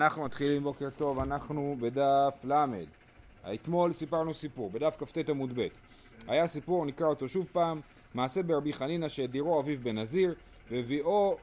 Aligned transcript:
אנחנו 0.00 0.24
מתחילים 0.24 0.62
בוקר 0.62 0.90
טוב, 0.90 1.18
אנחנו 1.18 1.76
בדף 1.80 2.44
ל'. 2.44 2.64
אתמול 3.54 3.92
סיפרנו 3.92 4.34
סיפור, 4.34 4.70
בדף 4.70 4.96
כ"ט 4.98 5.28
עמוד 5.28 5.52
ב'. 5.60 5.66
היה 6.28 6.46
סיפור, 6.46 6.86
נקרא 6.86 7.06
אותו 7.06 7.28
שוב 7.28 7.46
פעם, 7.52 7.80
מעשה 8.14 8.42
ברבי 8.42 8.72
חנינא 8.72 9.08
שהדירו 9.08 9.60
אביו 9.60 9.80
בנזיר, 9.82 10.34
והביאו 10.70 11.36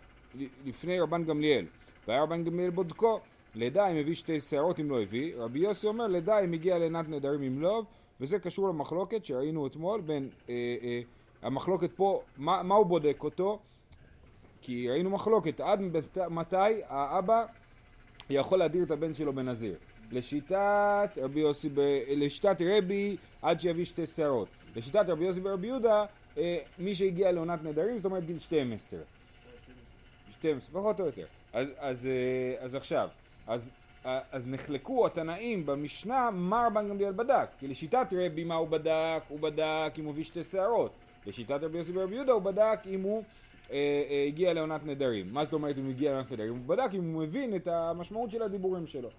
לפני 0.66 1.00
רבן 1.00 1.24
גמליאל. 1.24 1.66
והיה 2.08 2.24
רבן 2.24 2.44
גמליאל 2.44 2.70
בודקו, 2.70 3.20
לידה 3.56 3.88
אם 3.88 3.96
הביא 3.96 4.16
שתי 4.16 4.40
שערות 4.40 4.80
אם 4.80 4.90
לא 4.90 5.02
הביא. 5.02 5.36
רבי 5.38 5.60
יוסי 5.60 5.88
אומר 5.88 6.08
לידה 6.08 6.40
אם 6.40 6.54
הגיע 6.54 6.78
לעינת 6.78 7.10
נדרים 7.10 7.44
אם 7.44 7.62
לא, 7.62 7.84
וזה 8.22 8.40
קשור 8.40 8.70
למחלוקת 8.70 9.26
שראינו 9.26 9.68
אתמול 9.68 10.02
בין, 10.02 10.30
אה, 10.50 10.54
אה, 10.84 11.02
המחלוקת 11.42 11.92
פה, 11.96 12.22
מה, 12.38 12.64
מה 12.64 12.76
הוא 12.76 12.86
בודק 12.86 13.24
אותו? 13.24 13.60
כי 14.62 14.90
ראינו 14.90 15.10
מחלוקת, 15.10 15.60
עד 15.60 15.80
מתי 16.30 16.82
האבא 16.88 17.46
יכול 18.30 18.60
להדיר 18.60 18.84
את 18.84 18.92
הבן 18.92 19.14
שלו 19.14 19.34
בנזיר. 19.34 19.76
לשיטת 20.12 21.18
רבי 21.18 21.40
יוסי, 21.40 21.70
ב... 21.70 21.80
לשיטת 22.08 22.58
רבי 22.62 23.18
עד 23.42 23.60
שיביא 23.60 23.86
שתי 23.86 24.06
שערות. 24.06 24.48
לשיטת 24.76 25.06
רבי 25.08 25.26
יוסי 25.26 25.42
ברבי 25.42 25.68
יהודה, 25.68 26.06
אה, 26.38 26.58
מי 26.80 26.96
שהגיע 26.96 27.32
לעונת 27.32 27.64
נדרים, 27.64 27.98
זאת 27.98 28.06
אומרת 28.06 28.26
גיל 28.26 28.40
12. 28.40 29.00
12, 30.32 30.82
פחות 30.82 31.00
או 31.00 31.06
יותר. 31.06 31.26
אז, 31.54 31.68
אז, 31.78 32.08
אה, 32.08 32.66
אז 32.66 32.76
עכשיו, 32.76 33.10
אז, 33.48 33.72
אה, 34.06 34.20
אז 34.32 34.48
נחלקו 34.48 35.06
התנאים 35.06 35.66
במשנה 35.66 36.30
מה 36.32 36.68
רבן 36.68 36.90
גמליאל 36.90 37.12
בדק. 37.12 37.50
כי 37.60 37.68
לשיטת 37.68 38.08
רבי 38.12 38.44
מה 38.44 38.56
הוא 38.56 38.68
בדק? 38.68 39.24
הוא 39.28 39.40
בדק 39.40 39.94
אם 40.00 40.04
הוא 40.04 40.12
הביא 40.12 40.24
שתי 40.24 40.44
שערות. 40.44 40.92
לשיטת 41.26 41.60
רבי 41.62 41.78
יוסי 41.78 41.92
ברבי 41.92 42.16
יהודה 42.16 42.32
הוא 42.32 42.42
בדק 42.42 42.80
אם 42.86 43.02
הוא 43.02 43.24
הגיע 44.28 44.54
לעונת 44.54 44.86
נדרים. 44.86 45.34
מה 45.34 45.44
זאת 45.44 45.54
אומרת 45.54 45.78
אם 45.78 45.84
הוא 45.84 45.90
הגיע 45.90 46.12
לעונת 46.12 46.32
נדרים? 46.32 46.50
הוא 46.50 46.66
בדק 46.66 46.90
אם 46.94 47.14
הוא 47.14 47.22
מבין 47.22 47.56
את 47.56 47.68
המשמעות 47.68 48.32
של 48.32 48.42
הדיבורים 48.42 48.88
שלו. 48.88 49.10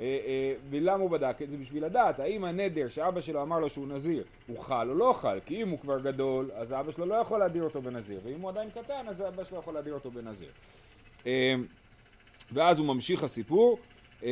אה, 0.00 0.54
ולמה 0.70 1.02
הוא 1.02 1.10
בדק 1.10 1.42
את 1.42 1.50
זה? 1.50 1.56
בשביל 1.56 1.84
לדעת 1.84 2.20
האם 2.20 2.44
הנדר 2.44 2.88
שאבא 2.88 3.20
שלו 3.20 3.42
אמר 3.42 3.58
לו 3.58 3.68
שהוא 3.68 3.88
נזיר 3.88 4.24
הוא 4.46 4.58
חל 4.58 4.90
או 4.90 4.94
לא 4.94 5.12
חל 5.12 5.40
כי 5.46 5.62
אם 5.62 5.68
הוא 5.68 5.78
כבר 5.78 5.98
גדול 6.00 6.50
אז 6.54 6.72
אבא 6.72 6.92
שלו 6.92 7.06
לא 7.06 7.14
יכול 7.14 7.38
להדיר 7.38 7.62
אותו 7.62 7.82
בנזיר 7.82 8.20
ואם 8.24 8.40
הוא 8.40 8.50
עדיין 8.50 8.70
קטן 8.70 9.08
אז 9.08 9.22
אבא 9.22 9.44
שלו 9.44 9.58
יכול 9.58 9.74
להדיר 9.74 9.94
אותו 9.94 10.10
בנזיר 10.10 10.48
ואז 12.52 12.78
הוא 12.78 12.86
ממשיך 12.86 13.22
הסיפור 13.22 13.78
אמ, 14.22 14.28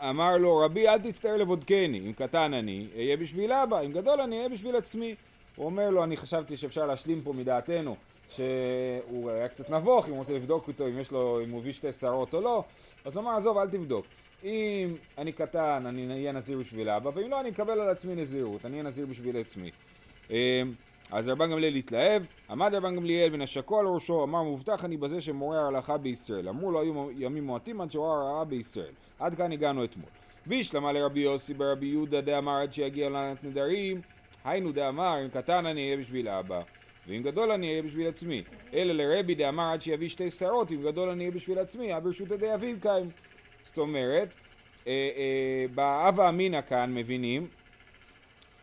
אמר 0.00 0.36
לו 0.36 0.56
רבי 0.58 0.88
אל 0.88 0.98
תצטער 0.98 1.36
לבודקני 1.36 2.00
אם 2.06 2.12
קטן 2.12 2.54
אני 2.54 2.86
אהיה 2.96 3.16
בשביל 3.16 3.52
אבא 3.52 3.80
אם 3.80 3.92
גדול 3.92 4.20
אני 4.20 4.36
אהיה 4.36 4.48
בשביל 4.48 4.76
עצמי 4.76 5.14
הוא 5.56 5.66
אומר 5.66 5.90
לו 5.90 6.04
אני 6.04 6.16
חשבתי 6.16 6.56
שאפשר 6.56 6.86
להשלים 6.86 7.20
פה 7.22 7.32
מדעתנו 7.32 7.96
שהוא 8.28 9.30
היה 9.30 9.48
קצת 9.48 9.70
נבוך, 9.70 10.06
אם 10.06 10.10
הוא 10.10 10.18
רוצה 10.18 10.32
לבדוק 10.32 10.68
אותו, 10.68 10.86
אם 10.86 10.98
יש 10.98 11.12
לו, 11.12 11.40
אם 11.44 11.50
הוא 11.50 11.60
הביא 11.60 11.72
שתי 11.72 11.92
שערות 11.92 12.34
או 12.34 12.40
לא, 12.40 12.64
אז 13.04 13.16
הוא 13.16 13.22
אמר, 13.22 13.36
עזוב, 13.36 13.58
אל 13.58 13.68
תבדוק. 13.68 14.06
אם 14.44 14.94
אני 15.18 15.32
קטן, 15.32 15.84
אני 15.86 16.12
אהיה 16.12 16.32
נזיר 16.32 16.58
בשביל 16.58 16.88
אבא, 16.88 17.10
ואם 17.14 17.30
לא, 17.30 17.40
אני 17.40 17.48
אקבל 17.48 17.80
על 17.80 17.90
עצמי 17.90 18.14
נזירות, 18.14 18.64
אני 18.64 18.72
אהיה 18.72 18.82
נזיר 18.82 19.06
בשביל 19.06 19.36
עצמי. 19.36 19.70
אמ, 20.30 20.36
אז 21.10 21.28
רבן 21.28 21.50
גמליאל 21.50 21.74
התלהב, 21.74 22.22
עמד 22.50 22.74
רבן 22.74 22.96
גמליאל 22.96 23.30
ונשקו 23.32 23.80
על 23.80 23.86
ראשו, 23.86 24.24
אמר 24.24 24.42
מובטח 24.42 24.84
אני 24.84 24.96
בזה 24.96 25.20
שמורה 25.20 25.66
הלכה 25.66 25.98
בישראל. 25.98 26.48
אמרו 26.48 26.70
לו 26.70 26.80
היו 26.80 27.10
ימים 27.16 27.44
מועטים 27.44 27.80
עד 27.80 27.92
שעורר 27.92 28.10
הרעה 28.10 28.44
בישראל. 28.44 28.92
עד 29.18 29.34
כאן 29.34 29.52
הגענו 29.52 29.84
אתמול. 29.84 30.08
והשלמה 30.46 30.92
לרבי 30.92 31.20
יוסי 31.20 31.54
ברבי 31.54 31.86
יהודה 31.86 32.20
דאמר 32.20 32.56
עד 32.62 32.72
שיגיע 32.72 33.08
לענת 33.08 33.44
נדרים, 33.44 34.00
היינו 34.44 34.72
דאמר 34.72 35.24
אם 35.24 35.28
קטן 35.28 35.66
אני 35.66 35.84
אהיה 35.84 35.96
בשביל 35.96 36.28
אבא. 36.28 36.60
ואם 37.08 37.22
גדול 37.22 37.50
אני 37.50 37.70
אהיה 37.70 37.82
בשביל 37.82 38.08
עצמי. 38.08 38.42
אלא 38.74 38.92
לרבי 38.92 39.34
דאמר 39.34 39.72
עד 39.72 39.82
שיביא 39.82 40.08
שתי 40.08 40.30
שערות, 40.30 40.70
אם 40.70 40.82
גדול 40.82 41.08
אני 41.08 41.24
אהיה 41.24 41.30
בשביל 41.30 41.58
עצמי, 41.58 41.92
אה 41.92 42.00
ברשות 42.00 42.30
ידי 42.30 42.54
אביו 42.54 42.76
קיים. 42.80 43.10
זאת 43.64 43.78
אומרת, 43.78 44.28
אה, 44.86 44.92
אה, 45.16 45.64
באבה 45.74 46.28
אמינא 46.28 46.60
כאן 46.60 46.94
מבינים 46.94 47.46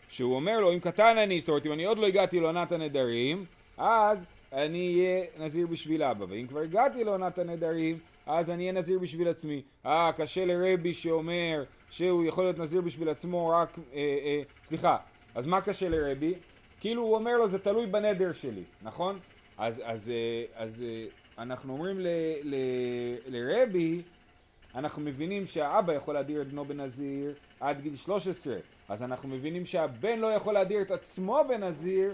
שהוא 0.08 0.36
אומר 0.36 0.60
לו 0.60 0.74
אם 0.74 0.80
קטן 0.80 1.18
אני, 1.18 1.40
זאת 1.40 1.50
אומרת 1.50 1.66
אם 1.66 1.72
אני 1.72 1.86
עוד 1.86 1.98
לא 1.98 2.08
הגעתי 2.08 2.40
לעונת 2.40 2.72
הנדרים, 2.72 3.46
אז 3.78 4.26
אני 4.54 4.96
אהיה 4.96 5.26
נזיר 5.40 5.68
בשביל 5.68 6.04
אבא, 6.04 6.26
ואם 6.30 6.48
כבר 6.48 6.60
הגעתי 6.60 7.04
לעונת 7.04 7.40
הנדרים, 7.40 8.00
אז 8.26 8.52
אני 8.52 8.64
אהיה 8.64 8.72
נזיר 8.72 9.00
בשביל 9.00 9.28
עצמי. 9.28 9.62
אה, 9.86 10.12
קשה 10.18 10.46
לרבי 10.46 10.94
שאומר 10.94 11.64
שהוא 11.90 12.26
יכול 12.26 12.44
להיות 12.44 12.58
נזיר 12.58 12.82
בשביל 12.82 13.10
עצמו 13.10 13.50
רק, 13.50 13.80
אה, 13.94 14.00
אה, 14.00 14.42
סליחה, 14.66 14.98
אז 15.36 15.46
מה 15.46 15.62
קשה 15.62 15.90
לרבי? 15.90 16.34
כאילו 16.86 17.02
הוא 17.02 17.16
אומר 17.16 17.38
לו 17.38 17.48
זה 17.48 17.60
תלוי 17.60 17.86
בנדר 17.86 18.34
שלי, 18.34 18.64
נכון? 18.82 19.20
אז, 19.58 19.82
אז, 19.86 20.10
אה, 20.10 20.44
אז 20.56 20.84
אה, 20.88 21.06
אנחנו 21.44 21.74
אומרים 21.74 22.00
ל, 22.00 22.08
ל, 22.44 22.56
לרבי, 23.28 24.02
אנחנו 24.76 25.02
מבינים 25.02 25.46
שהאבא 25.46 25.94
יכול 25.94 26.14
להדיר 26.14 26.42
את 26.42 26.48
בנו 26.48 26.66
בנזיר 26.66 27.34
עד 27.60 27.82
גיל 27.82 27.96
13, 27.96 28.56
אז 28.90 29.04
אנחנו 29.04 29.30
מבינים 29.30 29.66
שהבן 29.66 30.20
לא 30.20 30.28
יכול 30.28 30.54
להדיר 30.54 30.82
את 30.82 30.92
עצמו 30.92 31.42
בנזיר 31.50 32.14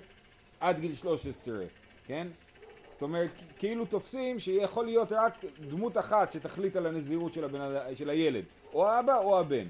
עד 0.60 0.80
גיל 0.80 0.96
13, 0.96 1.66
כן? 2.06 2.28
זאת 2.92 3.02
אומרת, 3.02 3.32
כאילו 3.58 3.86
תופסים 3.86 4.40
שיכול 4.40 4.86
להיות 4.86 5.12
רק 5.12 5.34
דמות 5.60 5.98
אחת 5.98 6.32
שתחליט 6.32 6.76
על 6.76 6.86
הנזירות 6.86 7.34
של, 7.34 7.44
הבן, 7.44 7.96
של 7.96 8.10
הילד, 8.10 8.44
או 8.74 8.88
האבא 8.88 9.18
או 9.18 9.40
הבן. 9.40 9.68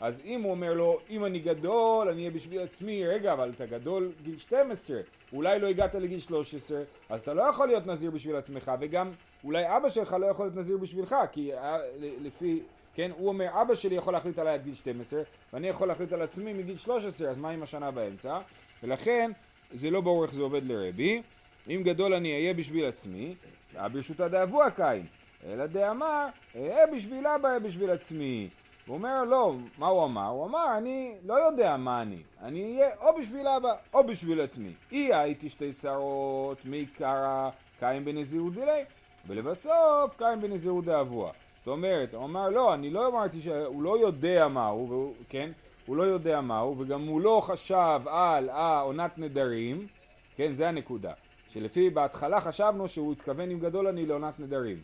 אז 0.00 0.22
אם 0.24 0.42
הוא 0.42 0.50
אומר 0.50 0.74
לו, 0.74 0.98
אם 1.10 1.24
אני 1.24 1.38
גדול, 1.38 2.08
אני 2.08 2.18
אהיה 2.18 2.30
בשביל 2.30 2.60
עצמי, 2.60 3.06
רגע, 3.06 3.32
אבל 3.32 3.50
אתה 3.56 3.66
גדול 3.66 4.12
גיל 4.22 4.38
12, 4.38 5.00
אולי 5.32 5.58
לא 5.58 5.66
הגעת 5.66 5.94
לגיל 5.94 6.20
13, 6.20 6.82
אז 7.08 7.20
אתה 7.20 7.34
לא 7.34 7.42
יכול 7.42 7.66
להיות 7.66 7.86
נזיר 7.86 8.10
בשביל 8.10 8.36
עצמך, 8.36 8.72
וגם 8.80 9.10
אולי 9.44 9.76
אבא 9.76 9.88
שלך 9.88 10.12
לא 10.12 10.26
יכול 10.26 10.46
להיות 10.46 10.56
נזיר 10.56 10.76
בשבילך, 10.76 11.16
כי 11.32 11.54
אה, 11.54 11.78
לפי, 12.00 12.62
כן, 12.94 13.10
הוא 13.16 13.28
אומר, 13.28 13.62
אבא 13.62 13.74
שלי 13.74 13.94
יכול 13.94 14.12
להחליט 14.12 14.38
עליי 14.38 14.54
עד 14.54 14.64
גיל 14.64 14.74
12, 14.74 15.22
ואני 15.52 15.68
יכול 15.68 15.88
להחליט 15.88 16.12
על 16.12 16.22
עצמי 16.22 16.52
מגיל 16.52 16.76
13, 16.76 17.30
אז 17.30 17.38
מה 17.38 17.50
עם 17.50 17.62
השנה 17.62 17.90
באמצע? 17.90 18.38
ולכן, 18.82 19.30
זה 19.74 19.90
לא 19.90 20.00
ברור 20.00 20.24
איך 20.24 20.34
זה 20.34 20.42
עובד 20.42 20.64
לרבי. 20.64 21.22
אם 21.68 21.82
גדול 21.84 22.14
אני 22.14 22.32
אהיה 22.32 22.54
בשביל 22.54 22.84
עצמי, 22.84 23.34
ברשותא 23.92 24.28
דאבוה 24.28 24.70
קין, 24.70 25.06
אלא 25.46 25.66
דאמר, 25.66 26.26
אהיה 26.56 26.86
בשביל 26.86 27.26
אבא, 27.26 27.48
אהיה 27.48 27.60
בשביל 27.60 27.90
עצמי. 27.90 28.48
הוא 28.86 28.94
אומר 28.94 29.24
לא, 29.24 29.54
מה 29.78 29.86
הוא 29.86 30.04
אמר? 30.04 30.26
הוא 30.26 30.46
אמר 30.46 30.78
אני 30.78 31.14
לא 31.24 31.34
יודע 31.34 31.76
מה 31.76 32.02
אני, 32.02 32.22
אני 32.42 32.74
אהיה 32.74 32.90
או 33.00 33.18
בשביל 33.20 33.46
אבא 33.48 33.72
או 33.94 34.06
בשביל 34.06 34.40
עצמי. 34.40 34.72
אי 34.92 35.14
הייתי 35.14 35.48
שתי 35.48 35.72
שערות, 35.72 36.64
מי 36.64 36.86
קרא 36.86 37.50
קיים 37.78 38.04
בנזירות 38.04 38.54
דילי, 38.54 38.84
ולבסוף 39.26 40.16
קיים 40.16 40.40
בנזירות 40.40 40.84
דאבוה. 40.84 41.32
זאת 41.56 41.68
אומרת, 41.68 42.14
הוא 42.14 42.24
אמר 42.24 42.48
לא, 42.48 42.74
אני 42.74 42.90
לא 42.90 43.06
אמרתי 43.06 43.40
שהוא 43.40 43.82
לא 43.82 43.98
יודע 43.98 44.48
מה 44.48 44.66
הוא, 44.66 44.88
והוא, 44.88 45.14
כן? 45.28 45.50
הוא 45.86 45.96
לא 45.96 46.02
יודע 46.02 46.40
מה 46.40 46.58
הוא, 46.58 46.76
וגם 46.78 47.06
הוא 47.06 47.20
לא 47.20 47.40
חשב 47.44 48.00
על 48.06 48.48
העונת 48.48 49.18
נדרים, 49.18 49.86
כן, 50.36 50.54
זה 50.54 50.68
הנקודה. 50.68 51.12
שלפי 51.48 51.90
בהתחלה 51.90 52.40
חשבנו 52.40 52.88
שהוא 52.88 53.12
התכוון 53.12 53.50
עם 53.50 53.60
גדול 53.60 53.86
אני 53.86 54.06
לעונת 54.06 54.40
נדרים. 54.40 54.78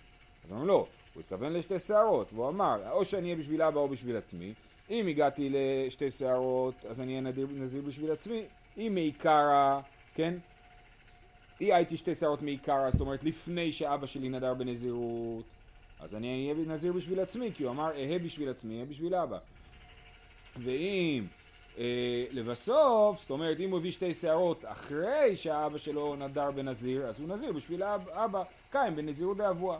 אז 0.44 0.52
אמרנו 0.52 0.66
לא, 0.66 0.86
הוא 1.14 1.20
התכוון 1.20 1.52
לשתי 1.52 1.78
שערות, 1.78 2.32
והוא 2.32 2.48
אמר, 2.48 2.90
או 2.90 3.04
שאני 3.04 3.24
אהיה 3.24 3.36
בשביל 3.36 3.62
אבא 3.62 3.80
או 3.80 3.88
בשביל 3.88 4.16
עצמי. 4.16 4.54
אם 4.90 5.06
הגעתי 5.06 5.50
לשתי 5.52 6.10
שערות, 6.10 6.74
אז 6.88 7.00
אני 7.00 7.10
אהיה 7.10 7.20
נזיר, 7.20 7.46
נזיר 7.50 7.82
בשביל 7.82 8.12
עצמי. 8.12 8.42
אם 8.76 8.90
מעיקרא, 8.94 9.80
כן? 10.14 10.34
אי 11.60 11.74
הייתי 11.74 11.96
שתי 11.96 12.14
שערות 12.14 12.42
מעיקרא, 12.42 12.90
זאת 12.90 13.00
אומרת 13.00 13.24
לפני 13.24 13.72
שאבא 13.72 14.06
שלי 14.06 14.28
נדר 14.28 14.54
בנזירות, 14.54 15.44
אז 16.00 16.14
אני 16.14 16.52
אהיה 16.52 16.66
נזיר 16.66 16.92
בשביל 16.92 17.20
עצמי, 17.20 17.50
כי 17.54 17.64
הוא 17.64 17.72
אמר, 17.72 17.90
אהיה 17.90 18.18
בשביל 18.18 18.48
עצמי, 18.48 18.74
אהיה 18.74 18.84
בשביל 18.84 19.14
אבא. 19.14 19.38
ואם 20.56 21.26
אה, 21.78 22.24
לבסוף, 22.30 23.20
זאת 23.20 23.30
אומרת, 23.30 23.60
אם 23.60 23.70
הוא 23.70 23.78
הביא 23.78 23.90
שתי 23.90 24.14
שערות 24.14 24.64
אחרי 24.66 25.36
שהאבא 25.36 25.78
שלו 25.78 26.16
נדר 26.16 26.50
בנזיר, 26.50 27.06
אז 27.06 27.20
הוא 27.20 27.28
נזיר 27.28 27.52
בשביל 27.52 27.82
אבא, 28.12 28.42
קיים 28.70 28.96
בנזירות 28.96 29.36
דאבוה. 29.36 29.78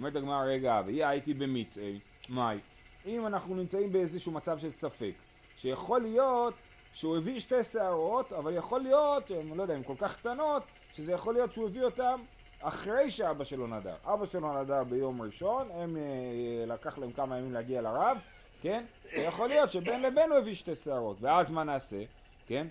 אומרת 0.00 0.16
הגמרא, 0.16 0.44
רגע, 0.44 0.80
ואי 0.86 1.04
הייתי 1.04 1.34
במצעי, 1.34 2.00
מאי? 2.28 2.58
אם 3.06 3.26
אנחנו 3.26 3.54
נמצאים 3.54 3.92
באיזשהו 3.92 4.32
מצב 4.32 4.58
של 4.58 4.70
ספק, 4.70 5.12
שיכול 5.56 6.00
להיות 6.00 6.54
שהוא 6.92 7.16
הביא 7.16 7.40
שתי 7.40 7.64
שערות, 7.64 8.32
אבל 8.32 8.56
יכול 8.56 8.80
להיות, 8.80 9.30
אני 9.30 9.56
לא 9.56 9.62
יודע, 9.62 9.74
הן 9.74 9.82
כל 9.82 9.94
כך 9.98 10.16
קטנות, 10.16 10.62
שזה 10.92 11.12
יכול 11.12 11.34
להיות 11.34 11.52
שהוא 11.52 11.66
הביא 11.66 11.82
אותן 11.82 12.16
אחרי 12.60 13.10
שאבא 13.10 13.44
שלו 13.44 13.66
נדר. 13.66 13.94
אבא 14.04 14.26
שלו 14.26 14.62
נדר 14.62 14.84
ביום 14.84 15.22
ראשון, 15.22 15.68
הם 15.70 15.96
אה, 15.96 16.66
לקח 16.66 16.98
להם 16.98 17.12
כמה 17.12 17.38
ימים 17.38 17.52
להגיע 17.52 17.82
לרב, 17.82 18.18
כן? 18.62 18.84
ויכול 19.12 19.48
להיות 19.48 19.72
שבין 19.72 20.02
לבין 20.02 20.30
הוא 20.30 20.38
הביא 20.38 20.54
שתי 20.54 20.74
שערות, 20.74 21.16
ואז 21.20 21.50
מה 21.50 21.64
נעשה, 21.64 22.02
כן? 22.46 22.66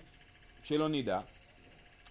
שלא 0.62 0.88
נדע. 0.88 1.20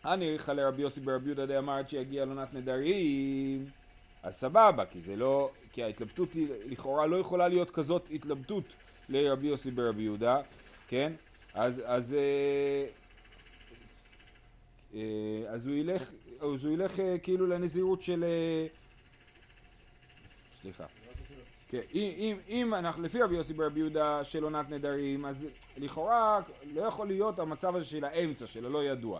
אני 0.06 0.30
אריכה 0.30 0.54
לרבי 0.54 0.82
יוסי 0.82 1.00
ברבי 1.00 1.26
יהודה 1.26 1.46
דאמר 1.46 1.74
עד 1.74 1.90
שיגיע 1.90 2.26
לעונת 2.26 2.54
נדרים 2.54 3.79
אז 4.24 4.36
סבבה, 4.36 4.86
כי 4.86 5.02
זה 5.02 5.16
לא, 5.16 5.52
כי 5.72 5.84
ההתלבטות 5.84 6.34
היא 6.34 6.48
לכאורה 6.66 7.06
לא 7.06 7.16
יכולה 7.16 7.48
להיות 7.48 7.70
כזאת 7.70 8.08
התלבטות 8.12 8.64
לרבי 9.10 9.48
יוסי 9.48 9.72
ברבי 9.72 10.04
יהודה, 10.04 10.42
כן? 10.88 11.14
אז, 11.54 11.82
אז, 11.86 12.14
אה, 12.14 12.88
אה, 14.94 15.54
אז 15.54 15.68
הוא 15.68 15.76
ילך, 15.76 16.12
אז 16.42 16.66
הוא 16.66 16.74
ילך 16.74 17.00
אה, 17.00 17.18
כאילו 17.18 17.48
לנזירות 17.48 18.02
של, 18.02 18.26
סליחה, 20.62 20.86
כן, 21.70 21.82
אם, 21.94 22.12
אם, 22.18 22.38
אם 22.50 22.74
אנחנו, 22.74 23.04
לפי 23.04 23.22
רבי 23.22 23.36
יוסי 23.36 23.54
ברבי 23.54 23.80
יהודה 23.80 24.24
של 24.24 24.44
עונת 24.44 24.70
נדרים, 24.70 25.26
אז 25.26 25.48
לכאורה 25.78 26.40
לא 26.74 26.82
יכול 26.82 27.08
להיות 27.08 27.40
המצב 27.40 27.76
הזה 27.76 27.86
של 27.86 28.04
האמצע, 28.06 28.48
של 28.48 28.66
הלא 28.66 28.84
ידוע. 28.84 29.20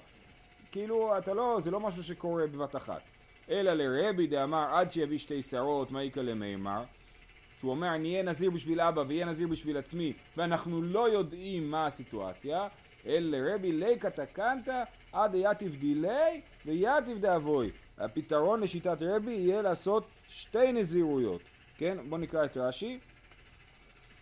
כאילו, 0.72 1.18
אתה 1.18 1.34
לא, 1.34 1.60
זה 1.64 1.72
לא 1.72 1.80
משהו 1.80 2.04
שקורה 2.04 2.48
בבת 2.48 2.76
אחת. 2.76 3.02
אלא 3.50 3.74
לרבי 3.74 4.28
דאמר 4.28 4.68
עד 4.74 4.92
שיביא 4.92 5.18
שתי 5.18 5.42
שערות, 5.42 5.92
מה 5.92 6.04
יקא 6.04 6.20
למימר? 6.20 6.84
שהוא 7.60 7.72
אומר 7.72 7.96
אני 7.96 8.12
אהיה 8.12 8.24
נזיר 8.24 8.52
בשביל 8.52 8.82
אבא 8.82 9.04
ואהיה 9.08 9.26
נזיר 9.26 9.48
בשביל 9.48 9.78
עצמי 9.78 10.14
ואנחנו 10.38 10.82
לא 10.82 11.10
יודעים 11.10 11.72
מה 11.72 11.86
הסיטואציה. 11.86 12.68
אלא 13.06 13.38
לרבי 13.38 13.72
ליקא 13.72 14.08
תקנתא 14.08 14.84
עד 15.12 15.36
יתיב 15.36 15.76
דילי 15.80 16.42
ויתיב 16.66 17.20
דאבוי 17.20 17.72
הפתרון 17.98 18.60
לשיטת 18.60 18.98
רבי 19.02 19.32
יהיה 19.32 19.62
לעשות 19.62 20.04
שתי 20.28 20.72
נזירויות. 20.72 21.42
כן? 21.78 21.98
בואו 22.10 22.22
נקרא 22.22 22.46
את 22.46 22.58
רש"י. 22.58 23.00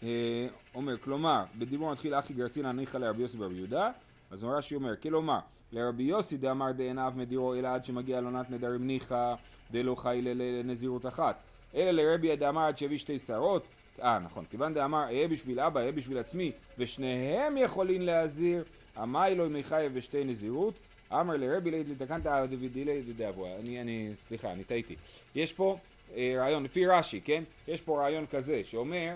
אה, 0.04 0.48
אומר 0.76 0.98
כלומר 0.98 1.44
בדיבור 1.56 1.92
מתחיל 1.92 2.16
אחי 2.16 2.34
גרסינא 2.34 2.72
ניחא 2.72 2.98
לרבי 2.98 3.22
יוסי 3.22 3.38
ברבי 3.38 3.56
יהודה. 3.56 3.92
אז 4.32 4.44
רש"י 4.44 4.76
אומר 4.76 4.96
כלומר 5.02 5.40
לרבי 5.72 6.04
יוסי 6.04 6.38
דאמר 6.38 6.72
דעיניו 6.72 7.14
מדירו 7.16 7.54
אלא 7.54 7.68
עד 7.68 7.86
שמגיע 7.86 8.22
לעונת 8.22 8.52
נדרים 8.52 8.88
ניחא 8.88 9.36
דלא 9.72 9.96
חי 9.96 10.22
לנזירות 10.22 11.06
אחת. 11.06 11.36
אלא 11.76 11.92
לרבי 11.92 12.36
דאמר 12.36 12.62
עד 12.62 12.78
שיביא 12.78 12.98
שתי 12.98 13.20
שערות 13.20 13.64
אה 14.04 14.20
נכון 14.20 14.46
כיוון 14.50 14.74
דאמר 14.74 15.04
אהיה 15.04 15.28
בשביל 15.28 15.60
אבא 15.60 15.80
אהיה 15.80 15.92
בשביל 15.92 16.18
עצמי 16.18 16.52
ושניהם 16.78 17.58
יכולים 17.58 18.02
להזיר 18.02 18.64
אמי 19.04 19.36
לו 19.36 19.50
מחייב 19.50 19.92
ושתי 19.96 20.24
נזירות 20.24 20.74
אמר 21.12 21.38
לרבי 21.38 21.72
לית 21.72 21.90
לתקנת 21.90 22.28
דוידילי 22.50 23.02
דאבוה 23.18 23.56
אני 23.60 23.82
אני 23.82 24.12
סליחה 24.20 24.52
אני 24.52 24.64
טעיתי. 24.64 24.96
יש 25.36 25.54
פה 25.54 25.78
אה, 26.16 26.34
רעיון 26.38 26.64
לפי 26.64 26.86
רש"י 26.86 27.22
כן? 27.22 27.44
יש 27.68 27.82
פה 27.82 28.02
רעיון 28.02 28.26
כזה 28.26 28.62
שאומר 28.64 29.16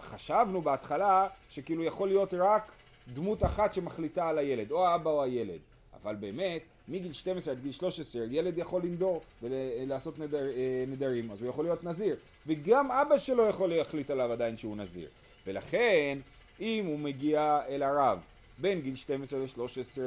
חשבנו 0.00 0.62
בהתחלה 0.62 1.28
שכאילו 1.50 1.84
יכול 1.84 2.08
להיות 2.08 2.34
רק 2.34 2.72
דמות 3.14 3.44
אחת 3.44 3.74
שמחליטה 3.74 4.28
על 4.28 4.38
הילד 4.38 4.70
או 4.70 4.86
האבא 4.86 5.10
או 5.10 5.22
הילד 5.22 5.58
אבל 6.02 6.14
באמת, 6.14 6.62
מגיל 6.88 7.12
12 7.12 7.54
עד 7.54 7.62
גיל 7.62 7.72
13 7.72 8.24
ילד 8.30 8.58
יכול 8.58 8.82
לנדור 8.82 9.22
ולעשות 9.42 10.18
נדר, 10.18 10.50
אה, 10.50 10.84
נדרים, 10.88 11.30
אז 11.30 11.42
הוא 11.42 11.50
יכול 11.50 11.64
להיות 11.64 11.84
נזיר. 11.84 12.16
וגם 12.46 12.92
אבא 12.92 13.18
שלו 13.18 13.46
יכול 13.46 13.74
להחליט 13.74 14.10
עליו 14.10 14.32
עדיין 14.32 14.56
שהוא 14.56 14.76
נזיר. 14.76 15.08
ולכן, 15.46 16.18
אם 16.60 16.84
הוא 16.86 16.98
מגיע 16.98 17.60
אל 17.68 17.82
הרב 17.82 18.18
בין 18.58 18.80
גיל 18.80 18.96
12 18.96 19.40
ל-13 19.40 19.98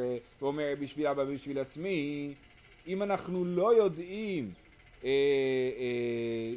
ואומר 0.42 0.74
בשביל 0.80 1.08
אבא 1.08 1.22
ובשביל 1.22 1.60
עצמי, 1.60 2.34
אם 2.88 3.04
אנחנו 3.04 3.46
לא 3.46 3.76
יודעים 3.76 4.54
אה, 5.04 5.10
אה, 5.78 6.54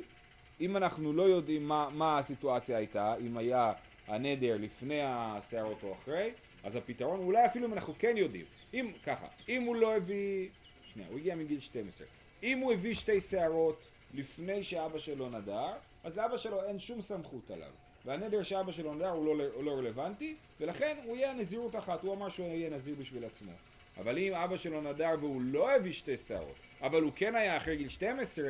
אם 0.60 0.76
אנחנו 0.76 1.12
לא 1.12 1.22
יודעים 1.22 1.68
מה, 1.68 1.88
מה 1.92 2.18
הסיטואציה 2.18 2.76
הייתה, 2.76 3.14
אם 3.20 3.36
היה 3.36 3.72
הנדר 4.06 4.56
לפני 4.60 5.00
הסערות 5.04 5.82
או 5.82 5.92
אחרי, 5.92 6.30
אז 6.64 6.76
הפתרון, 6.76 7.20
אולי 7.20 7.46
אפילו 7.46 7.66
אם 7.66 7.72
אנחנו 7.72 7.94
כן 7.98 8.14
יודעים, 8.16 8.44
אם, 8.76 8.93
ככה, 9.05 9.26
אם 9.49 9.62
הוא 9.62 9.76
לא 9.76 9.96
הביא, 9.96 10.49
שנייה, 10.93 11.08
הוא 11.08 11.19
הגיע 11.19 11.34
מגיל 11.34 11.61
12, 11.61 12.06
אם 12.43 12.58
הוא 12.58 12.73
הביא 12.73 12.94
שתי 12.94 13.20
שערות 13.20 13.88
לפני 14.14 14.64
שאבא 14.64 14.99
שלו 14.99 15.28
נדר, 15.28 15.73
אז 16.05 16.19
לאבא 16.19 16.37
שלו 16.37 16.64
אין 16.64 16.78
שום 16.78 17.02
סמכות 17.02 17.50
עליו. 17.50 17.70
והנדר 18.05 18.43
שאבא 18.43 18.73
שלו 18.73 18.94
נדר 18.94 19.08
הוא 19.08 19.38
לא, 19.38 19.44
הוא 19.55 19.64
לא 19.64 19.70
רלוונטי, 19.70 20.34
ולכן 20.61 20.96
הוא 21.05 21.17
יהיה 21.17 21.34
נזירות 21.34 21.76
אחת, 21.76 22.02
הוא 22.02 22.14
אמר 22.14 22.28
שהוא 22.28 22.46
יהיה 22.46 22.70
נזיר 22.70 22.94
בשביל 22.99 23.25
עצמו. 23.25 23.52
אבל 23.96 24.19
אם 24.19 24.34
אבא 24.34 24.56
שלו 24.56 24.81
נדר 24.81 25.14
והוא 25.20 25.43
לא 25.43 25.70
הביא 25.70 25.93
שתי 25.93 26.17
שערות, 26.17 26.56
אבל 26.81 27.02
הוא 27.02 27.12
כן 27.17 27.34
היה 27.34 27.56
אחרי 27.56 27.76
גיל 27.76 27.88
12, 27.88 28.44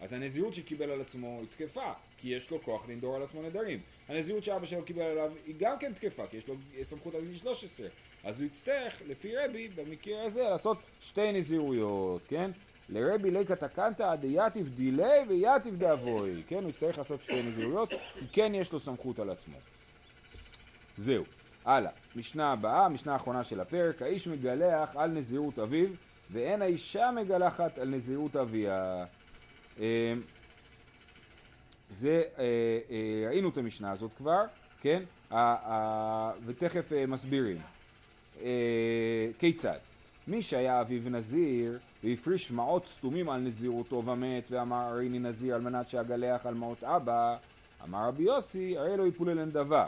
אז 0.00 0.12
הנזירות 0.12 0.54
שקיבל 0.54 0.90
על 0.90 1.00
עצמו 1.00 1.38
היא 1.40 1.48
תקפה, 1.48 1.92
כי 2.18 2.28
יש 2.28 2.50
לו 2.50 2.62
כוח 2.62 2.88
לנדור 2.88 3.16
על 3.16 3.22
עצמו 3.22 3.42
נדרים. 3.42 3.80
הנזירות 4.08 4.44
שאבא 4.44 4.66
שלו 4.66 4.84
קיבל 4.84 5.02
עליו 5.02 5.32
היא 5.46 5.54
גם 5.58 5.78
כן 5.78 5.92
תקפה, 5.92 6.26
כי 6.26 6.36
יש 6.36 6.48
לו 6.48 6.54
סמכות 6.82 7.14
על 7.14 7.24
גיל 7.24 7.36
13. 7.36 7.88
אז 8.24 8.40
הוא 8.40 8.46
יצטרך, 8.46 9.02
לפי 9.06 9.36
רבי, 9.36 9.68
במקרה 9.68 10.24
הזה, 10.24 10.42
לעשות 10.50 10.78
שתי 11.00 11.32
נזירויות, 11.32 12.22
כן? 12.28 12.50
לרבי 12.88 13.30
ליקא 13.30 13.54
תקנתא 13.54 14.14
דייתיב 14.14 14.68
דילי 14.68 15.18
ויתיב 15.28 15.76
דאבוי, 15.76 16.42
כן? 16.46 16.62
הוא 16.62 16.70
יצטרך 16.70 16.98
לעשות 16.98 17.22
שתי 17.22 17.42
נזירויות, 17.42 17.90
כי 17.90 18.26
כן 18.32 18.52
יש 18.54 18.72
לו 18.72 18.78
סמכות 18.78 19.18
על 19.18 19.30
עצמו. 19.30 19.56
זהו. 20.96 21.24
הלאה. 21.64 21.90
משנה 22.16 22.52
הבאה, 22.52 22.88
משנה 22.88 23.12
האחרונה 23.12 23.44
של 23.44 23.60
הפרק, 23.60 24.02
האיש 24.02 24.28
מגלח 24.28 24.96
על 24.96 25.10
נזירות 25.10 25.58
אביו, 25.58 25.88
ואין 26.30 26.62
האישה 26.62 27.10
מגלחת 27.10 27.78
על 27.78 27.88
נזירות 27.88 28.36
אביה. 28.36 29.04
אה, 29.80 30.14
זה, 31.90 32.22
אה, 32.38 32.44
אה, 32.90 33.28
ראינו 33.28 33.48
את 33.48 33.58
המשנה 33.58 33.90
הזאת 33.90 34.14
כבר, 34.14 34.44
כן? 34.80 35.02
ותכף 36.46 36.92
מסבירים. 37.08 37.58
כיצד? 39.38 39.78
מי 40.28 40.42
שהיה 40.42 40.80
אביו 40.80 41.02
נזיר 41.10 41.78
והפריש 42.04 42.50
מעות 42.50 42.86
סתומים 42.86 43.28
על 43.28 43.40
נזירותו 43.40 44.02
ומת 44.06 44.48
ואמר 44.50 44.76
הריני 44.76 45.18
נזיר 45.18 45.54
על 45.54 45.60
מנת 45.60 45.88
שאגלח 45.88 46.46
על 46.46 46.54
מעות 46.54 46.84
אבא 46.84 47.36
אמר 47.84 48.08
רבי 48.08 48.22
יוסי 48.22 48.78
הרי 48.78 48.96
לא 48.96 49.06
יפול 49.06 49.30
אליהם 49.30 49.50
דבר 49.50 49.86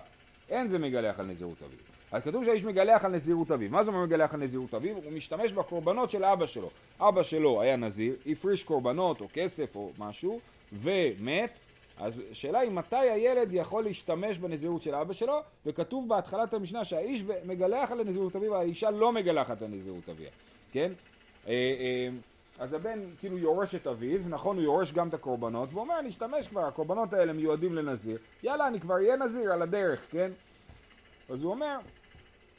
אין 0.49 0.69
זה 0.69 0.79
מגלח 0.79 1.21
על 1.21 1.27
נזירות 1.27 1.63
אביו 1.63 1.79
אז 2.13 2.23
כתוב 2.23 2.45
שהאיש 2.45 2.65
מגלח 2.65 3.05
על 3.05 3.13
נזירות 3.13 3.51
אביו 3.51 3.71
מה 3.71 3.85
זה 3.85 3.91
אומר 3.91 4.05
מגלח 4.05 4.35
על 4.35 4.41
נזירות 4.41 4.75
אביו? 4.75 4.97
הוא 4.97 5.13
משתמש 5.13 5.53
בקורבנות 5.53 6.11
של 6.11 6.25
אבא 6.25 6.47
שלו 6.47 6.71
אבא 7.01 7.23
שלו 7.23 7.63
היה 7.63 7.77
נזיר 7.77 8.15
הפריש 8.27 8.63
קורבנות 8.65 9.21
או 9.21 9.29
כסף 9.33 9.77
או 9.77 9.91
משהו 9.99 10.41
ומת 10.73 11.59
אז 12.01 12.21
השאלה 12.31 12.59
היא 12.59 12.71
מתי 12.71 12.97
הילד 12.97 13.49
יכול 13.53 13.85
להשתמש 13.85 14.39
בנזירות 14.39 14.83
של 14.83 14.95
אבא 14.95 15.13
שלו, 15.13 15.41
וכתוב 15.67 16.09
בהתחלת 16.09 16.55
המשנה 16.55 16.85
שהאיש 16.85 17.23
מגלח 17.45 17.91
על 17.91 18.01
הנזירות 18.01 18.37
אביו, 18.37 18.53
והאישה 18.53 18.91
לא 18.91 19.13
מגלחת 19.13 19.63
על 19.63 19.69
נזירות 19.69 20.09
אביה, 20.09 20.31
כן? 20.73 20.93
אה, 21.47 21.53
אה, 21.53 22.09
אז 22.59 22.75
הבן 22.75 23.01
כאילו 23.19 23.39
יורש 23.39 23.75
את 23.75 23.87
אביו, 23.87 24.21
נכון 24.29 24.57
הוא 24.57 24.65
יורש 24.65 24.93
גם 24.93 25.09
את 25.09 25.15
הקורבנות, 25.15 25.69
והוא 25.73 25.81
אומר 25.81 25.99
אני 25.99 26.09
אשתמש 26.09 26.49
כבר, 26.49 26.65
הקורבנות 26.65 27.13
האלה 27.13 27.33
מיועדים 27.33 27.75
לנזיר, 27.75 28.19
יאללה 28.43 28.67
אני 28.67 28.81
כבר 28.81 28.95
אהיה 28.95 29.17
נזיר 29.17 29.53
על 29.53 29.63
הדרך, 29.63 30.07
כן? 30.11 30.31
אז 31.29 31.45
הוא 31.45 31.53
אומר, 31.53 31.77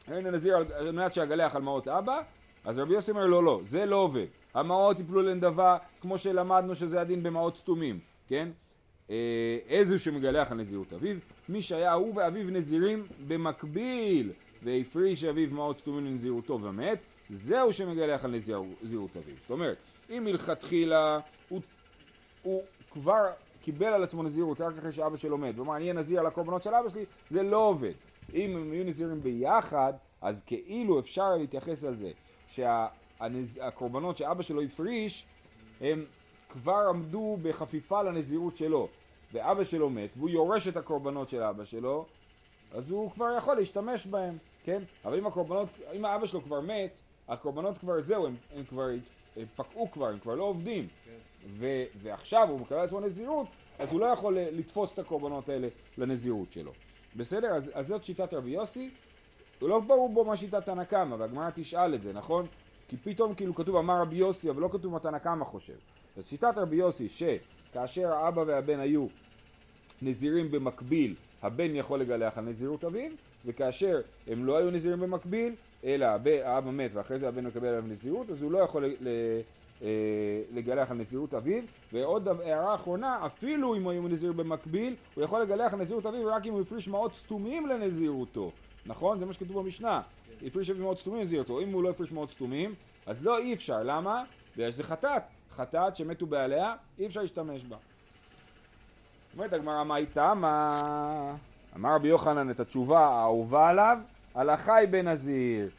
הנה 0.08 0.32
נזיר 0.32 0.56
על 0.56 0.92
מנת 0.92 1.14
שאגלח 1.14 1.56
על 1.56 1.62
מעות 1.62 1.88
אבא, 1.88 2.22
אז 2.66 2.80
רבי 2.80 2.94
יוסי 2.94 3.12
אומר 3.12 3.26
לא 3.26 3.44
לא, 3.44 3.60
זה 3.64 3.86
לא 3.86 3.96
עובד, 3.96 4.26
המעות 4.54 5.00
יפלו 5.00 5.22
לנדבה 5.22 5.78
כמו 6.02 6.18
שלמדנו 6.18 6.76
שזה 6.76 7.02
הדין 7.02 7.24
במעות 7.24 7.58
סתומים, 7.58 8.00
כן? 8.28 8.50
אה, 9.12 9.58
איזה 9.68 10.00
שמגלח 10.00 10.52
על 10.52 10.58
נזירות 10.58 10.94
אביו, 10.94 11.18
מי 11.50 11.62
שהיה 11.62 11.94
הוא 11.94 12.16
ואביו 12.16 12.52
נזירים 12.52 13.06
במקביל 13.28 14.31
והפריש 14.64 15.24
אביו 15.24 15.50
מעות 15.52 15.80
סתומים 15.80 16.06
לנזירותו 16.06 16.62
ומת, 16.62 17.00
זהו 17.30 17.74
שמגלח 17.74 18.26
על 18.26 18.35
נזירות 18.81 19.18
אביו. 19.18 19.35
זאת 19.42 19.50
אומרת, 19.50 19.78
אם 20.09 20.24
מלכתחילה 20.26 21.19
הוא, 21.50 21.62
הוא 22.44 22.64
כבר 22.92 23.26
קיבל 23.62 23.88
על 23.88 24.04
עצמו 24.04 24.24
נזירות 24.24 24.62
רק 24.62 24.78
אחרי 24.78 24.92
שאבא 24.92 25.18
שלו 25.18 25.38
מת, 25.38 25.57
ואומר 25.57 25.76
אני 25.76 25.83
אהיה 25.83 25.94
נזיר 25.94 26.19
על 26.19 26.26
הקורבנות 26.26 26.64
של 26.64 26.74
אבא 26.74 26.90
שלי, 26.90 27.06
זה 27.30 27.44
לא 27.44 27.57
עובד. 27.57 27.94
אם 28.33 28.57
הם 28.57 28.74
יהיו 28.74 28.83
נזירים 28.83 29.24
ביחד, 29.24 29.94
אז 30.21 30.44
כאילו 30.45 31.00
אפשר 31.00 31.35
להתייחס 31.35 31.83
על 31.83 31.95
זה 31.95 32.12
שהקורבנות 32.47 34.18
שאבא 34.18 34.44
שלו 34.44 34.62
הפריש 34.62 35.26
הם 35.81 36.06
כבר 36.50 36.85
עמדו 36.90 37.38
בחפיפה 37.42 38.04
לנזירות 38.04 38.57
שלו. 38.57 38.88
ואבא 39.33 39.64
שלו 39.64 39.90
מת, 39.90 40.09
והוא 40.18 40.30
יורש 40.30 40.68
את 40.68 40.78
הקורבנות 40.78 41.30
של 41.30 41.44
אבא 41.44 41.66
שלו, 41.66 42.06
אז 42.73 42.92
הוא 42.92 43.11
כבר 43.11 43.33
יכול 43.38 43.56
להשתמש 43.56 44.07
בהם, 44.07 44.38
כן? 44.64 44.83
אבל 45.06 45.18
אם 45.18 45.28
הקורבנות, 45.28 45.69
אם 45.94 46.06
האבא 46.06 46.26
שלו 46.26 46.42
כבר 46.42 46.61
מת, 46.61 47.00
הקורבנות 47.28 47.78
כבר 47.78 48.02
זהו, 48.02 48.26
הם, 48.28 48.35
הם 48.56 48.64
כבר 48.64 48.90
הם 49.38 49.45
פקעו 49.56 49.92
כבר, 49.92 50.07
הם 50.07 50.19
כבר 50.19 50.35
לא 50.35 50.44
עובדים. 50.44 50.88
כן. 51.06 51.11
ו, 51.50 51.68
ועכשיו 51.95 52.50
הוא 52.50 52.59
מקבל 52.59 52.78
לעצמו 52.78 53.00
נזירות, 53.00 53.47
אז 53.80 53.92
הוא 53.92 54.00
לא 54.00 54.06
יכול 54.06 54.38
לתפוס 54.38 54.94
את 54.94 55.00
הקורבנות 55.00 55.50
האלה 55.50 55.68
לנזירות 55.97 56.52
שלו. 56.52 56.71
בסדר? 57.16 57.47
אז, 57.47 57.71
אז 57.73 57.88
זאת 57.88 58.04
שיטת 58.04 58.33
רבי 58.33 58.50
יוסי. 58.50 58.90
הוא 59.59 59.69
לא 59.69 59.80
ברור 59.80 60.09
בו 60.09 60.23
מה 60.23 60.38
שיטת 60.38 60.66
תנא 60.66 60.83
קמא, 60.83 61.16
והגמרא 61.16 61.50
תשאל 61.56 61.95
את 61.95 62.02
זה, 62.02 62.14
נכון? 62.14 62.45
כי 62.88 62.97
פתאום 62.97 63.35
כאילו 63.35 63.56
כתוב 63.56 63.76
אמר 63.76 64.02
רבי 64.02 64.16
יוסי, 64.16 64.50
אבל 64.50 64.61
לא 64.61 64.69
כתוב 64.71 64.92
מה 64.92 65.00
תנא 65.00 65.18
קמא 65.18 65.45
חושב. 65.45 65.73
אז 66.18 66.28
שיטת 66.28 66.54
רבי 66.57 66.76
יוסי, 66.76 67.09
ש... 67.09 67.23
כאשר 67.73 68.13
האבא 68.13 68.44
והבן 68.47 68.80
היו 68.80 69.07
נזירים 70.01 70.51
במקביל, 70.51 71.16
הבן 71.42 71.75
יכול 71.75 71.99
לגלח 71.99 72.37
על 72.37 72.44
נזירות 72.44 72.83
אביו, 72.83 73.11
וכאשר 73.45 74.01
הם 74.28 74.45
לא 74.45 74.57
היו 74.57 74.71
נזירים 74.71 74.99
במקביל, 74.99 75.54
אלא 75.83 76.06
האבא 76.45 76.71
מת 76.71 76.92
ואחרי 76.94 77.19
זה 77.19 77.28
הבן 77.28 77.45
מקבל 77.45 77.68
עליו 77.68 77.83
נזירות, 77.87 78.30
אז 78.30 78.42
הוא 78.42 78.51
לא 78.51 78.57
יכול 78.57 78.85
אה, 79.81 79.87
לגלח 80.54 80.92
על 80.92 80.97
נזירות 80.97 81.33
אביו. 81.33 81.63
ועוד 81.94 82.28
הערה 82.28 82.75
אחרונה, 82.75 83.25
אפילו 83.25 83.75
אם 83.75 83.87
היו 83.87 84.07
נזיר 84.07 84.31
במקביל, 84.31 84.95
הוא 85.16 85.23
יכול 85.23 85.42
לגלח 85.42 85.73
על 85.73 85.80
נזירות 85.80 86.06
אביו 86.06 86.28
רק 86.28 86.45
אם 86.45 86.54
הוא 86.54 86.61
הפריש 86.61 86.87
מעות 86.87 87.16
סתומים 87.16 87.68
לנזירותו. 87.68 88.51
נכון? 88.85 89.19
זה 89.19 89.25
מה 89.25 89.33
שכתוב 89.33 89.59
במשנה. 89.59 90.01
הפריש 90.45 90.69
מעות 90.69 90.99
סתומים 90.99 91.19
לנזירותו. 91.19 91.61
אם 91.61 91.73
הוא 91.73 91.83
לא 91.83 91.90
הפריש 91.90 92.11
מעות 92.11 92.30
סתומים, 92.30 92.75
אז 93.06 93.25
לא 93.25 93.37
אי 93.37 93.54
אפשר. 93.54 93.83
למה? 93.83 94.23
בגלל 94.56 94.71
שזה 94.71 94.83
חטאת. 94.83 95.23
חטאת 95.56 95.96
שמתו 95.96 96.26
בעליה, 96.26 96.76
אי 97.00 97.06
אפשר 97.06 97.22
להשתמש 97.22 97.64
בה. 97.64 97.78
אומרת 99.34 99.54
הגמרא, 99.54 99.84
מה 99.84 99.98
איתה? 99.98 100.34
מה... 100.34 101.36
אמר 101.76 101.96
רבי 101.96 102.08
יוחנן 102.08 102.50
את 102.50 102.60
התשובה 102.60 103.00
האהובה 103.00 103.70
עליו, 103.70 103.98
הלכה 104.36 104.76
היא 104.76 104.88
בנזיר. 104.88 105.70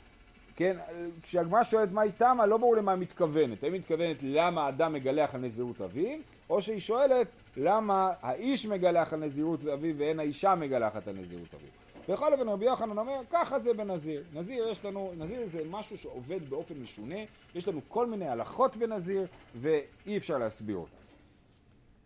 כן, 0.57 0.77
כשהגמרא 1.23 1.63
שואלת 1.63 1.93
מה 1.93 2.03
היא 2.03 2.13
תמה, 2.17 2.47
לא 2.47 2.57
ברור 2.57 2.77
למה 2.77 2.93
היא 2.93 3.01
מתכוונת. 3.01 3.65
האם 3.65 3.73
היא 3.73 3.81
מתכוונת 3.81 4.17
למה 4.23 4.65
האדם 4.65 4.93
מגלח 4.93 5.35
על 5.35 5.41
נזירות 5.41 5.81
אביו, 5.81 6.19
או 6.51 6.63
שהיא 6.63 6.81
שואלת 6.81 7.27
למה 7.57 8.13
האיש 8.23 8.67
מגלח 8.67 9.13
על 9.13 9.21
נזירות 9.21 9.67
אביו 9.67 9.95
ואין 9.99 10.21
האישה 10.21 10.55
מגלחת 10.55 11.09
על 11.09 11.15
נזירות 11.15 11.55
אביו. 11.55 11.82
בכל 12.09 12.33
אופן 12.33 12.49
רבי 12.49 12.65
יוחנן 12.65 12.99
אומר, 12.99 13.21
ככה 13.31 13.59
זה 13.59 13.75
בנזיר. 13.75 14.25
נזיר 14.33 14.69
יש 14.69 14.85
לנו, 14.85 15.13
נזיר 15.17 15.47
זה 15.47 15.63
משהו 15.71 15.99
שעובד 15.99 16.51
באופן 16.51 16.75
משונה, 16.75 17.19
יש 17.55 17.69
לנו 17.69 17.81
כל 17.89 18.07
מיני 18.07 18.29
הלכות 18.29 18.77
בנזיר, 18.77 19.27
ואי 19.55 20.17
אפשר 20.17 20.39
להסביר 20.39 20.77
אותה. 20.77 20.97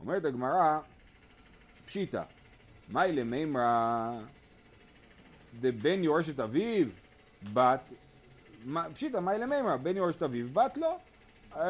אומרת 0.00 0.24
הגמרא, 0.24 0.78
פשיטא, 1.86 2.22
מאי 2.88 3.12
למימרא 3.12 4.10
דבן 5.60 6.04
יורש 6.04 6.28
את 6.28 6.40
אביו, 6.40 6.86
בת, 7.52 7.92
פשיטא 8.94 9.18
מאי 9.18 9.38
למימרא, 9.38 9.76
בן 9.76 9.96
יורש 9.96 10.16
את 10.16 10.22
אביו, 10.22 10.46
בת 10.52 10.76
לא. 10.76 10.96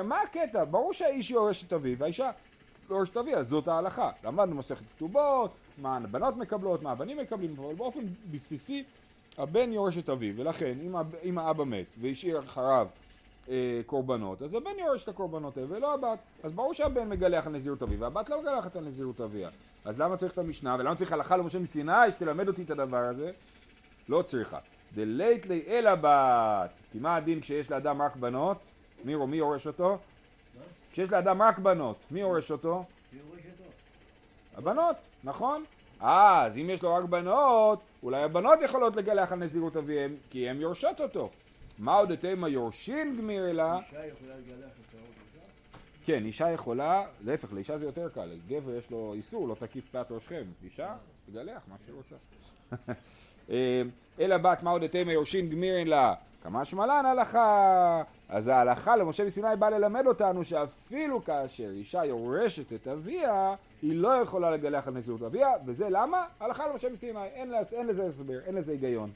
מה 0.05 0.21
הקטע? 0.21 0.65
ברור 0.65 0.93
שהאיש 0.93 1.31
יורש 1.31 1.65
את 1.65 1.73
אביו, 1.73 1.99
והאישה 1.99 2.31
יורש 2.91 3.09
את 3.09 3.17
אביה, 3.17 3.43
זאת 3.43 3.69
ההלכה. 3.69 4.11
למדנו 4.25 4.57
מסכת 4.57 4.85
כתובות, 4.97 5.51
מה 5.79 5.97
הבנות 5.97 6.37
מקבלות, 6.37 6.83
מה 6.83 6.91
הבנים 6.91 7.19
מקבלים, 7.19 7.55
אבל 7.59 7.75
באופן 7.75 8.01
בסיסי 8.31 8.85
הבן 9.39 9.73
יורש 9.73 9.99
את 9.99 10.09
אביו, 10.09 10.37
ולכן 10.37 10.79
אם, 10.87 10.97
האב, 10.97 11.15
אם 11.25 11.39
האבא 11.39 11.65
מת 11.65 11.87
והשאיר 12.01 12.39
אחריו 12.39 12.89
אה, 13.49 13.81
קורבנות, 13.87 14.43
אז 14.43 14.55
הבן 14.55 14.71
יורש 14.79 15.05
את 15.05 15.09
הקורבנות 15.09 15.57
האלה 15.57 15.69
ולא 15.71 15.95
הבת. 15.95 16.19
אז 16.43 16.53
ברור 16.53 16.75
שהבן 16.75 17.09
מגלח 17.09 17.47
על 17.47 17.53
נזירות 17.53 17.83
אביו, 17.83 18.01
והבת 18.01 18.31
לא 18.31 18.43
מגלחת 18.43 18.77
על 18.77 18.85
נזירות 18.85 19.21
אביה. 19.21 19.49
אז 19.85 20.01
למה 20.01 20.17
צריך 20.17 20.33
את 20.33 20.39
המשנה, 20.39 20.77
ולמה 20.79 20.95
צריך 20.95 21.13
הלכה 21.13 21.37
למשה 21.37 21.59
מסיני 21.59 22.13
שתלמד 22.13 22.49
אותי 22.49 22.63
את 22.63 22.71
הדבר 22.71 22.97
הזה? 22.97 23.31
לא 24.09 24.23
צריכה. 24.23 24.59
דלית 24.95 25.47
לי 25.47 25.63
אלא 25.67 25.91
בת. 26.01 26.71
כי 26.93 26.99
מה 26.99 27.17
הדין 27.17 27.41
כשיש 27.41 27.71
לאדם 27.71 28.03
רק 28.03 28.17
בנות? 28.17 28.57
מי, 29.05 29.17
מי 29.17 29.37
יורש 29.37 29.67
אותו? 29.67 29.99
כשיש 30.97 31.13
לאדם 31.13 31.43
רק 31.43 31.59
בנות, 31.59 31.97
מי 32.11 32.21
יורש 32.21 32.51
אותו? 32.51 32.85
הבנות, 34.57 34.97
נכון? 35.25 35.65
אז 36.01 36.59
אם 36.59 36.71
יש 36.71 36.83
לו 36.83 36.95
רק 36.95 37.05
בנות, 37.05 37.81
אולי 38.03 38.23
הבנות 38.23 38.59
יכולות 38.63 38.97
לגלח 38.97 39.33
על 39.33 39.39
נזירות 39.39 39.77
אביהם, 39.77 40.17
כי 40.31 40.49
הן 40.49 40.61
יורשות 40.61 41.01
אותו. 41.01 41.31
מה 41.79 41.95
עוד 41.95 42.11
אתם 42.11 42.45
יורשין 42.49 43.17
גמיר 43.17 43.51
אלא? 43.51 43.63
אישה 43.63 44.07
יכולה 44.07 44.35
לגלח 44.37 44.71
את 44.89 44.95
האור 44.95 45.07
כן, 46.07 46.25
אישה 46.25 46.51
יכולה, 46.51 47.05
להפך, 47.25 47.53
לאישה 47.53 47.79
זה 47.79 47.87
יותר 47.87 48.09
קל, 48.09 48.31
גבר 48.49 48.75
יש 48.75 48.91
לו 48.91 49.13
איסור, 49.17 49.49
לא 49.49 49.55
תקיף 49.55 49.85
פאת 49.91 50.13
ראשכם, 50.13 50.45
אישה, 50.65 50.95
תגלח 51.31 51.63
מה 51.69 51.77
שהיא 51.85 51.97
רוצה. 51.97 52.17
אה, 53.51 53.83
אלא 54.21 54.37
בת 54.37 54.63
מה 54.63 54.71
עוד 54.71 54.83
אתם 54.83 55.11
יורשין 55.11 55.51
גמירין 55.51 55.89
לה, 55.89 56.15
כמה 56.47 56.65
שמלן 56.65 57.07
הלכה. 57.07 58.03
אז 58.29 58.49
ההלכה 58.49 58.97
למשה 58.97 59.25
מסיני 59.25 59.49
בא 59.59 59.69
ללמד 59.69 60.07
אותנו 60.07 60.45
שאפילו 60.45 61.25
כאשר 61.25 61.71
אישה 61.71 62.05
יורשת 62.05 62.73
את 62.73 62.89
אביה, 62.89 63.55
היא 63.83 63.97
לא 63.97 64.09
יכולה 64.09 64.51
לגלח 64.51 64.89
על 64.89 64.95
נזירות 64.95 65.23
אביה, 65.23 65.49
וזה 65.67 65.87
למה? 65.91 66.25
הלכה 66.41 66.69
למשה 66.69 66.89
מסיני, 66.93 67.25
אין, 67.25 67.53
אין 67.73 67.87
לזה 67.87 68.07
הסבר, 68.07 68.39
אין 68.47 68.55
לזה 68.55 68.73
היגיון. 68.73 69.11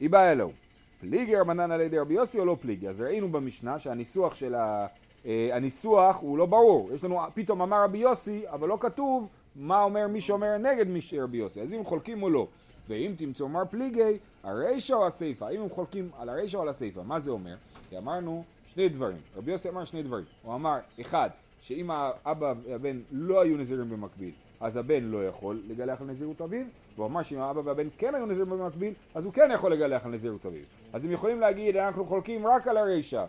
היא 0.00 0.10
באה 0.10 0.32
אלוהו. 0.32 0.52
פליגי 1.00 1.36
רבנן 1.36 1.70
על 1.70 1.80
ידי 1.80 1.98
רבי 1.98 2.14
יוסי 2.14 2.38
או 2.38 2.44
לא 2.44 2.56
פליגי? 2.60 2.88
אז 2.88 3.00
ראינו 3.00 3.28
במשנה 3.32 3.78
שהניסוח 3.78 4.34
של 4.34 4.54
ה... 4.54 4.86
אה, 5.26 5.50
הניסוח 5.52 6.20
הוא 6.20 6.38
לא 6.38 6.46
ברור. 6.46 6.90
יש 6.94 7.04
לנו, 7.04 7.20
פתאום 7.34 7.62
אמר 7.62 7.84
רבי 7.84 7.98
יוסי, 7.98 8.42
אבל 8.48 8.68
לא 8.68 8.76
כתוב 8.80 9.28
מה 9.56 9.82
אומר 9.82 10.06
מי 10.08 10.20
שאומר 10.20 10.58
נגד 10.58 10.88
מי 10.88 11.00
שרבי 11.00 11.38
יוסי. 11.38 11.60
אז 11.60 11.74
אם 11.74 11.84
חולקים 11.84 12.22
או 12.22 12.30
לא. 12.30 12.46
ואם 12.90 13.14
תמצאו 13.16 13.48
מר 13.48 13.62
פליגי, 13.70 14.18
הרישא 14.42 14.94
או 14.94 15.06
הסיפא. 15.06 15.50
אם 15.54 15.60
הם 15.60 15.68
חולקים 15.68 16.10
על 16.18 16.28
הרישא 16.28 16.56
או 16.56 16.62
על 16.62 16.68
הסיפא, 16.68 17.00
מה 17.00 17.20
זה 17.20 17.30
אומר? 17.30 17.54
כי 17.88 17.98
אמרנו 17.98 18.44
שני 18.66 18.88
דברים. 18.88 19.16
רבי 19.36 19.52
יוסי 19.52 19.68
אמר 19.68 19.84
שני 19.84 20.02
דברים. 20.02 20.24
הוא 20.42 20.54
אמר, 20.54 20.78
אחד, 21.00 21.30
שאם 21.60 21.90
האבא 21.90 22.54
והבן 22.64 23.00
לא 23.10 23.42
היו 23.42 23.56
נזירים 23.56 23.90
במקביל, 23.90 24.30
אז 24.60 24.76
הבן 24.76 25.04
לא 25.04 25.26
יכול 25.26 25.62
לגלח 25.66 26.00
על 26.00 26.06
נזירות 26.06 26.40
אביו, 26.40 26.66
והוא 26.96 27.06
אמר 27.06 27.22
שאם 27.22 27.38
האבא 27.38 27.60
והבן 27.64 27.88
כן 27.98 28.14
היו 28.14 28.26
נזירים 28.26 28.50
במקביל, 28.50 28.94
אז 29.14 29.24
הוא 29.24 29.32
כן 29.32 29.50
יכול 29.54 29.72
לגלח 29.72 30.06
על 30.06 30.12
נזירות 30.12 30.46
אביו. 30.46 30.62
אז 30.92 31.04
הם 31.04 31.10
יכולים 31.10 31.40
להגיד, 31.40 31.76
אנחנו 31.76 32.06
חולקים 32.06 32.46
רק 32.46 32.68
על 32.68 32.76
הרישא. 32.76 33.24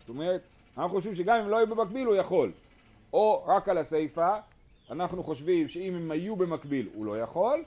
זאת 0.00 0.08
אומרת, 0.08 0.40
אנחנו 0.76 0.90
חושבים 0.90 1.14
שגם 1.14 1.40
אם 1.44 1.48
לא 1.48 1.56
היו 1.56 1.66
במקביל 1.66 2.06
הוא 2.06 2.14
יכול. 2.14 2.52
או 3.12 3.44
רק 3.46 3.68
על 3.68 3.78
הסיפא, 3.78 4.34
אנחנו 4.90 5.22
חושבים 5.22 5.68
שאם 5.68 5.94
הם 5.94 6.10
היו 6.10 6.36
במקביל 6.36 6.88
הוא 6.94 7.06
לא 7.06 7.20
יכול. 7.20 7.62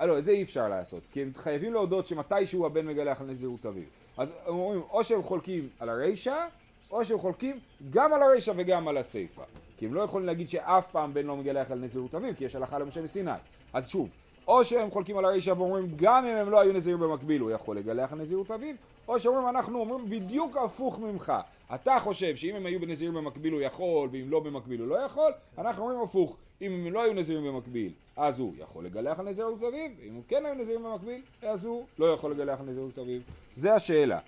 אה, 0.00 0.06
לא, 0.06 0.18
את 0.18 0.24
זה 0.24 0.32
אי 0.32 0.42
אפשר 0.42 0.68
לעשות, 0.68 1.02
כי 1.12 1.22
הם 1.22 1.30
חייבים 1.36 1.72
להודות 1.72 2.06
שמתישהו 2.06 2.66
הבן 2.66 2.86
מגלח 2.86 3.20
על 3.20 3.26
נזירות 3.26 3.66
אביו. 3.66 3.82
אז 4.16 4.32
הם 4.46 4.54
אומרים, 4.54 4.82
או 4.90 5.04
שהם 5.04 5.22
חולקים 5.22 5.68
על 5.80 5.88
הרישא, 5.88 6.46
או 6.90 7.04
שהם 7.04 7.18
חולקים 7.18 7.58
גם 7.90 8.12
על 8.12 8.22
הרישא 8.22 8.52
וגם 8.56 8.88
על 8.88 8.96
הסיפא. 8.96 9.42
כי 9.76 9.86
הם 9.86 9.94
לא 9.94 10.00
יכולים 10.00 10.26
להגיד 10.26 10.48
שאף 10.48 10.86
פעם 10.90 11.14
בן 11.14 11.26
לא 11.26 11.36
מגלח 11.36 11.70
על 11.70 11.78
נזירות 11.78 12.14
אביו, 12.14 12.36
כי 12.36 12.44
יש 12.44 12.56
הלכה 12.56 12.78
למשה 12.78 13.02
מסיני. 13.02 13.30
אז 13.72 13.88
שוב, 13.88 14.10
או 14.48 14.64
שהם 14.64 14.90
חולקים 14.90 15.18
על 15.18 15.24
הרישא 15.24 15.50
ואומרים 15.50 15.92
גם 15.96 16.24
אם 16.24 16.36
הם 16.36 16.50
לא 16.50 16.60
היו 16.60 16.72
נזירים 16.72 17.00
במקביל 17.00 17.40
הוא 17.40 17.50
יכול 17.50 17.76
לגלח 17.76 18.12
על 18.12 18.18
נזירות 18.18 18.50
אביו, 18.50 18.74
או 19.08 19.20
שאומרים 19.20 19.48
אנחנו 19.48 19.80
אומרים 19.80 20.10
בדיוק 20.10 20.56
הפוך 20.56 20.98
ממך. 20.98 21.32
אתה 21.74 21.96
חושב 22.00 22.36
שאם 22.36 22.54
הם 22.54 22.66
היו 22.66 22.80
בנזירים 22.80 23.14
במקביל 23.14 23.52
הוא 23.52 23.60
יכול, 23.60 24.08
ואם 24.12 24.30
לא 24.30 24.40
במקביל 24.40 24.80
הוא 24.80 24.88
לא 24.88 24.96
יכול, 24.96 25.32
אנחנו 25.58 25.82
אומרים 25.82 26.00
הפוך. 26.00 26.36
אם 26.62 26.72
הם 26.72 26.92
לא 26.92 27.02
היו 27.02 27.14
נזירים 27.14 27.44
במקביל, 27.44 27.92
אז 28.16 28.38
הוא 28.38 28.54
יכול 28.58 28.84
לגלח 28.84 29.18
על 29.18 29.28
נזירות 29.28 29.58
אביו, 29.58 29.90
ואם 30.00 30.14
הוא 30.14 30.22
כן 30.28 30.46
היו 30.46 30.54
נזירים 30.54 30.82
במקביל, 30.82 31.20
אז 31.42 31.64
הוא 31.64 31.86
לא 31.98 32.06
יכול 32.06 32.30
לגלח 32.30 32.60
על 32.60 32.66
נזירות 32.66 32.98
אביו. 32.98 33.20
זה 33.54 33.74
השאלה. 33.74 34.18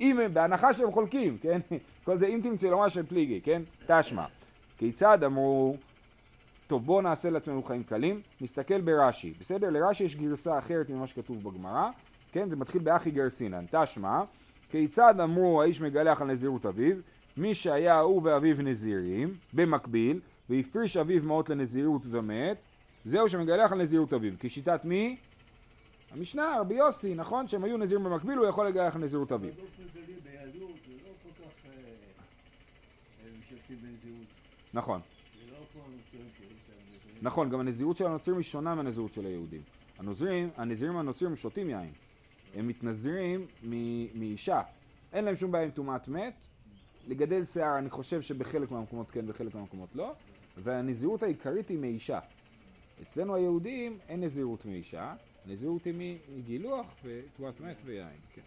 אם 0.00 0.20
הם, 0.20 0.34
בהנחה 0.34 0.72
שהם 0.72 0.92
חולקים, 0.92 1.38
כן? 1.42 1.60
כל 2.04 2.16
זה 2.16 2.26
אם 2.26 2.40
תמצא 2.42 2.68
לומר 2.68 2.88
של 2.88 3.06
פליגי, 3.06 3.40
כן? 3.40 3.62
תשמע. 3.86 4.24
כיצד 4.78 5.24
אמרו, 5.24 5.76
טוב 6.66 6.86
בואו 6.86 7.00
נעשה 7.00 7.30
לעצמנו 7.30 7.62
חיים 7.62 7.82
קלים, 7.82 8.20
נסתכל 8.40 8.80
ברש"י, 8.80 9.34
בסדר? 9.40 9.70
לרש"י 9.70 10.04
יש 10.04 10.16
גרסה 10.16 10.58
אחרת 10.58 10.90
ממה 10.90 11.06
שכתוב 11.06 11.42
בגמרא, 11.42 11.90
כן? 12.32 12.50
זה 12.50 12.56
מתחיל 12.56 12.82
באחי 12.82 13.10
גרסינן, 13.10 13.64
תשמע, 13.70 14.22
כיצד 14.70 15.20
אמרו 15.20 15.62
האיש 15.62 15.80
מגלח 15.80 16.22
על 16.22 16.28
נזירות 16.28 16.66
אביו, 16.66 16.96
מי 17.36 17.54
שהיה 17.54 18.00
הוא 18.00 18.20
ואביו 18.24 18.56
נזירים, 18.62 19.34
במקביל, 19.52 20.20
והפריש 20.50 20.96
אביו 20.96 21.24
מעות 21.24 21.50
לנזירות 21.50 22.02
ומת, 22.04 22.64
זהו 23.04 23.28
שמגלח 23.28 23.72
על 23.72 23.78
נזירות 23.82 24.12
אביו. 24.12 24.32
כשיטת 24.40 24.84
מי? 24.84 25.16
המשנה, 26.10 26.56
רבי 26.60 26.74
יוסי, 26.74 27.14
נכון? 27.14 27.48
שהם 27.48 27.64
היו 27.64 27.76
נזירים 27.78 28.04
במקביל, 28.04 28.38
הוא 28.38 28.46
יכול 28.46 28.66
לגלח 28.66 28.96
על 28.96 29.02
נזירות 29.02 29.32
אביו. 29.32 29.50
לא 29.50 29.62
אה, 29.62 29.62
אה. 33.24 33.26
נכון. 34.74 35.00
לא. 35.50 35.58
נכון, 37.22 37.50
גם 37.50 37.60
הנזירות 37.60 37.96
של 37.96 38.06
הנוצרים 38.06 38.36
היא 38.36 38.44
שונה 38.44 38.74
מהנזירות 38.74 39.12
של 39.14 39.26
היהודים. 39.26 39.62
הנוזרים, 39.98 40.50
הנזירים 40.56 40.96
הנוצרים 40.96 41.36
שותים 41.36 41.70
יין. 41.70 41.92
הם 42.54 42.68
מתנזרים 42.68 43.46
מ- 43.62 44.20
מאישה. 44.20 44.62
אין 45.12 45.24
להם 45.24 45.36
שום 45.36 45.52
בעיה 45.52 45.64
עם 45.64 45.70
טומאת 45.70 46.08
מת. 46.08 46.34
לגדל 47.06 47.44
שיער, 47.44 47.78
אני 47.78 47.90
חושב 47.90 48.22
שבחלק 48.22 48.70
מהמקומות 48.70 49.10
כן, 49.10 49.26
בחלק 49.26 49.54
מהמקומות 49.54 49.88
לא. 49.94 50.12
והנזירות 50.56 51.22
העיקרית 51.22 51.68
היא 51.68 51.78
מאישה. 51.78 52.18
אצלנו 53.02 53.34
היהודים 53.34 53.98
אין 54.08 54.20
נזירות 54.20 54.66
מאישה, 54.66 55.14
הנזירות 55.46 55.84
היא 55.84 56.16
מגילוח 56.36 56.86
וטומאת 57.04 57.60
מת 57.60 57.76
ויין. 57.84 58.08
כן. 58.34 58.42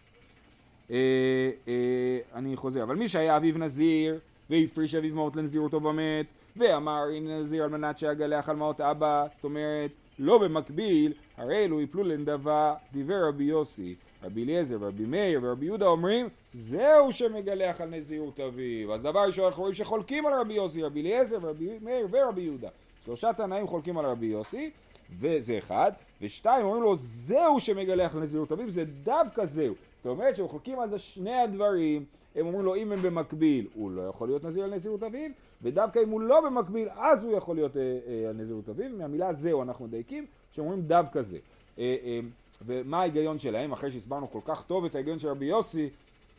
אה, 0.90 1.50
אה, 1.68 2.18
אני 2.34 2.56
חוזר, 2.56 2.82
אבל 2.82 2.96
מי 2.96 3.08
שהיה 3.08 3.36
אביו 3.36 3.58
נזיר 3.58 4.20
והפריש 4.50 4.94
אביו 4.94 5.14
מעות 5.14 5.36
לנזירותו 5.36 5.82
ומת 5.82 6.26
ואמר 6.56 7.02
הנה 7.16 7.40
נזיר 7.40 7.64
על 7.64 7.70
מנת 7.70 7.98
שיגלח 7.98 8.48
על 8.48 8.56
מעות 8.56 8.80
אבא, 8.80 9.26
זאת 9.34 9.44
אומרת 9.44 9.90
לא 10.18 10.38
במקביל, 10.38 11.12
הרי 11.36 11.64
אלו 11.64 11.80
יפלו 11.80 12.04
לנדבה 12.04 12.74
דיבר 12.92 13.28
רבי 13.28 13.44
יוסי, 13.44 13.94
רבי 14.22 14.44
אליעזר 14.44 14.76
ורבי 14.80 15.04
מאיר 15.04 15.40
ורבי 15.42 15.66
יהודה 15.66 15.86
אומרים 15.86 16.28
זהו 16.52 17.12
שמגלח 17.12 17.80
על 17.80 17.88
נזירות 17.88 18.40
אביו. 18.40 18.94
אז 18.94 19.02
דבר 19.02 19.20
ראשון 19.20 19.44
אנחנו 19.44 19.62
רואים 19.62 19.74
שחולקים 19.74 20.26
על 20.26 20.32
רבי 20.40 20.54
יוסי, 20.54 20.82
רבי 20.82 21.00
אליעזר 21.00 21.38
ורבי 21.42 21.78
מאיר 21.82 22.08
ורבי 22.10 22.40
יהודה. 22.40 22.68
שלושה 23.04 23.32
תנאים 23.32 23.66
חולקים 23.66 23.98
על 23.98 24.06
רבי 24.06 24.26
יוסי, 24.26 24.70
וזה 25.18 25.58
אחד, 25.58 25.92
ושתיים 26.22 26.64
אומרים 26.66 26.82
לו 26.82 26.96
זהו 26.96 27.60
שמגלח 27.60 28.14
על 28.14 28.22
נזירות 28.22 28.52
אביו, 28.52 28.70
זה 28.70 28.84
דווקא 28.84 29.44
זהו. 29.44 29.74
זאת 29.96 30.06
אומרת 30.06 30.36
שהם 30.36 30.48
חולקים 30.48 30.80
על 30.80 30.90
זה 30.90 30.98
שני 30.98 31.34
הדברים, 31.34 32.04
הם 32.36 32.46
אומרים 32.46 32.64
לו 32.64 32.76
אם 32.76 32.92
הם 32.92 32.98
במקביל 32.98 33.66
הוא 33.74 33.90
לא 33.90 34.02
יכול 34.02 34.28
להיות 34.28 34.44
נזיר 34.44 34.64
על 34.64 34.74
נזירות 34.74 35.02
אביו, 35.02 35.30
ודווקא 35.62 35.98
אם 36.04 36.08
הוא 36.08 36.20
לא 36.20 36.40
במקביל 36.40 36.88
אז 36.96 37.24
הוא 37.24 37.36
יכול 37.36 37.56
להיות 37.56 37.76
אה, 37.76 37.82
אה, 37.82 38.28
על 38.28 38.36
נזירות 38.36 38.68
אביו, 38.68 38.90
מהמילה 38.98 39.32
זהו 39.32 39.62
אנחנו 39.62 39.84
מדייקים, 39.84 40.26
שאומרים 40.52 40.82
דווקא 40.82 41.22
זה. 41.22 41.38
אה, 41.78 41.96
אה, 42.04 42.20
ומה 42.66 43.00
ההיגיון 43.00 43.38
שלהם, 43.38 43.72
אחרי 43.72 43.92
שהסברנו 43.92 44.30
כל 44.30 44.40
כך 44.44 44.62
טוב 44.62 44.84
את 44.84 44.94
ההיגיון 44.94 45.18
של 45.18 45.28
רבי 45.28 45.44
יוסי, 45.44 45.90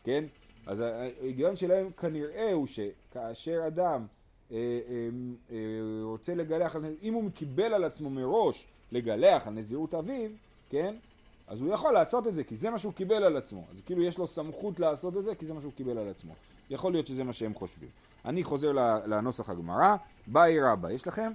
כן? 0.04 0.24
אז 0.66 0.80
ההיגיון 0.80 1.56
שלהם 1.56 1.90
כנראה 1.90 2.52
הוא 2.52 2.66
שכאשר 2.66 3.62
אדם 3.66 4.06
אה, 4.52 4.56
אה, 4.56 5.08
אה, 5.50 5.56
רוצה 6.02 6.34
לגלח, 6.34 6.76
אם 7.02 7.14
הוא 7.14 7.30
קיבל 7.34 7.74
על 7.74 7.84
עצמו 7.84 8.10
מראש 8.10 8.66
לגלח 8.92 9.46
על 9.46 9.52
נזירות 9.52 9.94
אביו, 9.94 10.30
כן? 10.70 10.94
אז 11.46 11.60
הוא 11.60 11.72
יכול 11.72 11.92
לעשות 11.92 12.26
את 12.26 12.34
זה, 12.34 12.44
כי 12.44 12.56
זה 12.56 12.70
מה 12.70 12.78
שהוא 12.78 12.92
קיבל 12.92 13.24
על 13.24 13.36
עצמו. 13.36 13.64
אז 13.72 13.82
כאילו 13.86 14.02
יש 14.02 14.18
לו 14.18 14.26
סמכות 14.26 14.80
לעשות 14.80 15.16
את 15.16 15.24
זה, 15.24 15.34
כי 15.34 15.46
זה 15.46 15.54
מה 15.54 15.60
שהוא 15.60 15.72
קיבל 15.72 15.98
על 15.98 16.08
עצמו. 16.08 16.32
יכול 16.70 16.92
להיות 16.92 17.06
שזה 17.06 17.24
מה 17.24 17.32
שהם 17.32 17.54
חושבים. 17.54 17.88
אני 18.24 18.44
חוזר 18.44 18.72
לנוסח 19.06 19.50
הגמרא, 19.50 19.96
באי 20.26 20.60
רבא, 20.60 20.90
יש 20.90 21.06
לכם? 21.06 21.32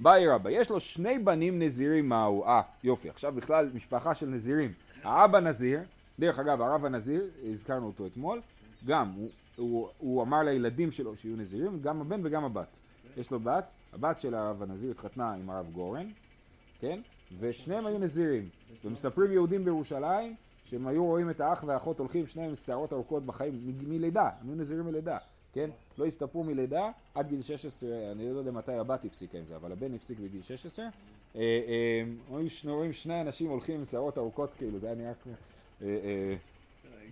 באי 0.00 0.28
רבא, 0.28 0.50
יש 0.50 0.70
לו 0.70 0.80
שני 0.80 1.18
בנים 1.18 1.62
נזירים 1.62 2.08
מהו? 2.08 2.44
אה, 2.44 2.62
יופי, 2.84 3.10
עכשיו 3.10 3.32
בכלל 3.32 3.70
משפחה 3.74 4.14
של 4.14 4.26
נזירים. 4.26 4.72
האבא 5.02 5.40
נזיר, 5.40 5.80
דרך 6.18 6.38
אגב, 6.38 6.62
הרב 6.62 6.84
הנזיר, 6.84 7.30
הזכרנו 7.50 7.86
אותו 7.86 8.06
אתמול, 8.06 8.40
גם, 8.86 9.10
הוא, 9.16 9.30
הוא, 9.56 9.88
הוא 9.98 10.22
אמר 10.22 10.42
לילדים 10.42 10.92
שלו 10.92 11.16
שיהיו 11.16 11.36
נזירים, 11.36 11.80
גם 11.82 12.00
הבן 12.00 12.20
וגם 12.24 12.44
הבת. 12.44 12.78
יש 13.16 13.30
לו 13.30 13.40
בת, 13.40 13.72
הבת 13.92 14.20
של 14.20 14.34
הרב 14.34 14.62
הנזיר 14.62 14.90
התחתנה 14.90 15.34
עם 15.34 15.50
הרב 15.50 15.66
גורן, 15.72 16.06
כן? 16.80 17.00
ושניהם 17.38 17.86
היו 17.86 17.98
נזירים. 17.98 18.48
ומספרים 18.84 19.32
יהודים 19.32 19.64
בירושלים 19.64 20.34
שהם 20.64 20.86
היו 20.86 21.04
רואים 21.04 21.30
את 21.30 21.40
האח 21.40 21.64
והאחות 21.66 21.98
הולכים 21.98 22.26
שניהם 22.26 22.48
עם 22.48 22.56
שערות 22.56 22.92
ארוכות 22.92 23.26
בחיים 23.26 23.72
מלידה, 23.88 24.30
הם 24.40 24.48
היו 24.48 24.56
נזירים 24.56 24.84
מלידה, 24.84 25.18
כן? 25.56 25.70
לא 25.98 26.06
הסתפרו 26.06 26.44
מלידה 26.44 26.90
עד 27.14 27.28
גיל 27.28 27.42
16, 27.42 27.90
אני 28.12 28.32
לא 28.32 28.38
יודע 28.38 28.50
מתי 28.50 28.72
הבת 28.72 29.04
הפסיקה 29.04 29.38
עם 29.38 29.44
זה, 29.44 29.56
אבל 29.56 29.72
הבן 29.72 29.94
הפסיק 29.94 30.18
בגיל 30.18 30.42
16. 30.42 30.84
אה, 31.36 31.40
אה, 31.40 32.02
רואים 32.64 32.92
שני 32.92 33.20
אנשים 33.20 33.50
הולכים 33.50 33.78
עם 33.78 33.84
שערות 33.84 34.18
ארוכות 34.18 34.54
כאילו, 34.54 34.78
זה 34.78 34.86
היה 34.86 34.96
נראה 34.96 35.12
כמו... 35.22 35.32
אה, 35.82 36.34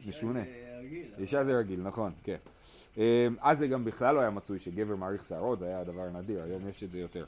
משונה. 0.07 0.43
אישה 1.19 1.45
זה 1.45 1.59
רגיל, 1.59 1.81
נכון, 1.81 2.13
כן. 2.25 2.37
אז 3.41 3.59
זה 3.59 3.67
גם 3.67 3.85
בכלל 3.85 4.15
לא 4.15 4.21
היה 4.21 4.31
מצוי 4.31 4.59
שגבר 4.59 4.97
מעריך 4.97 5.25
שערות, 5.25 5.59
זה 5.59 5.67
היה 5.67 5.85
דבר 5.85 6.11
נדיר, 6.11 6.43
היום 6.43 6.69
יש 6.69 6.83
את 6.83 6.91
זה 6.91 6.99
יותר. 6.99 7.25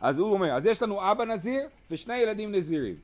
אז 0.00 0.18
הוא 0.18 0.32
אומר, 0.32 0.52
אז 0.52 0.66
יש 0.66 0.82
לנו 0.82 1.12
אבא 1.12 1.24
נזיר 1.24 1.68
ושני 1.90 2.16
ילדים 2.16 2.52
נזירים. 2.52 2.96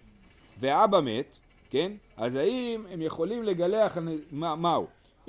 ואבא 0.61 1.01
מת, 1.01 1.37
כן? 1.71 1.93
אז 2.17 2.35
האם 2.35 2.87
הם 2.91 3.03
יכולים 3.03 3.43
לגלח, 3.43 3.99
מה, 4.31 4.57
מהו? 4.57 4.87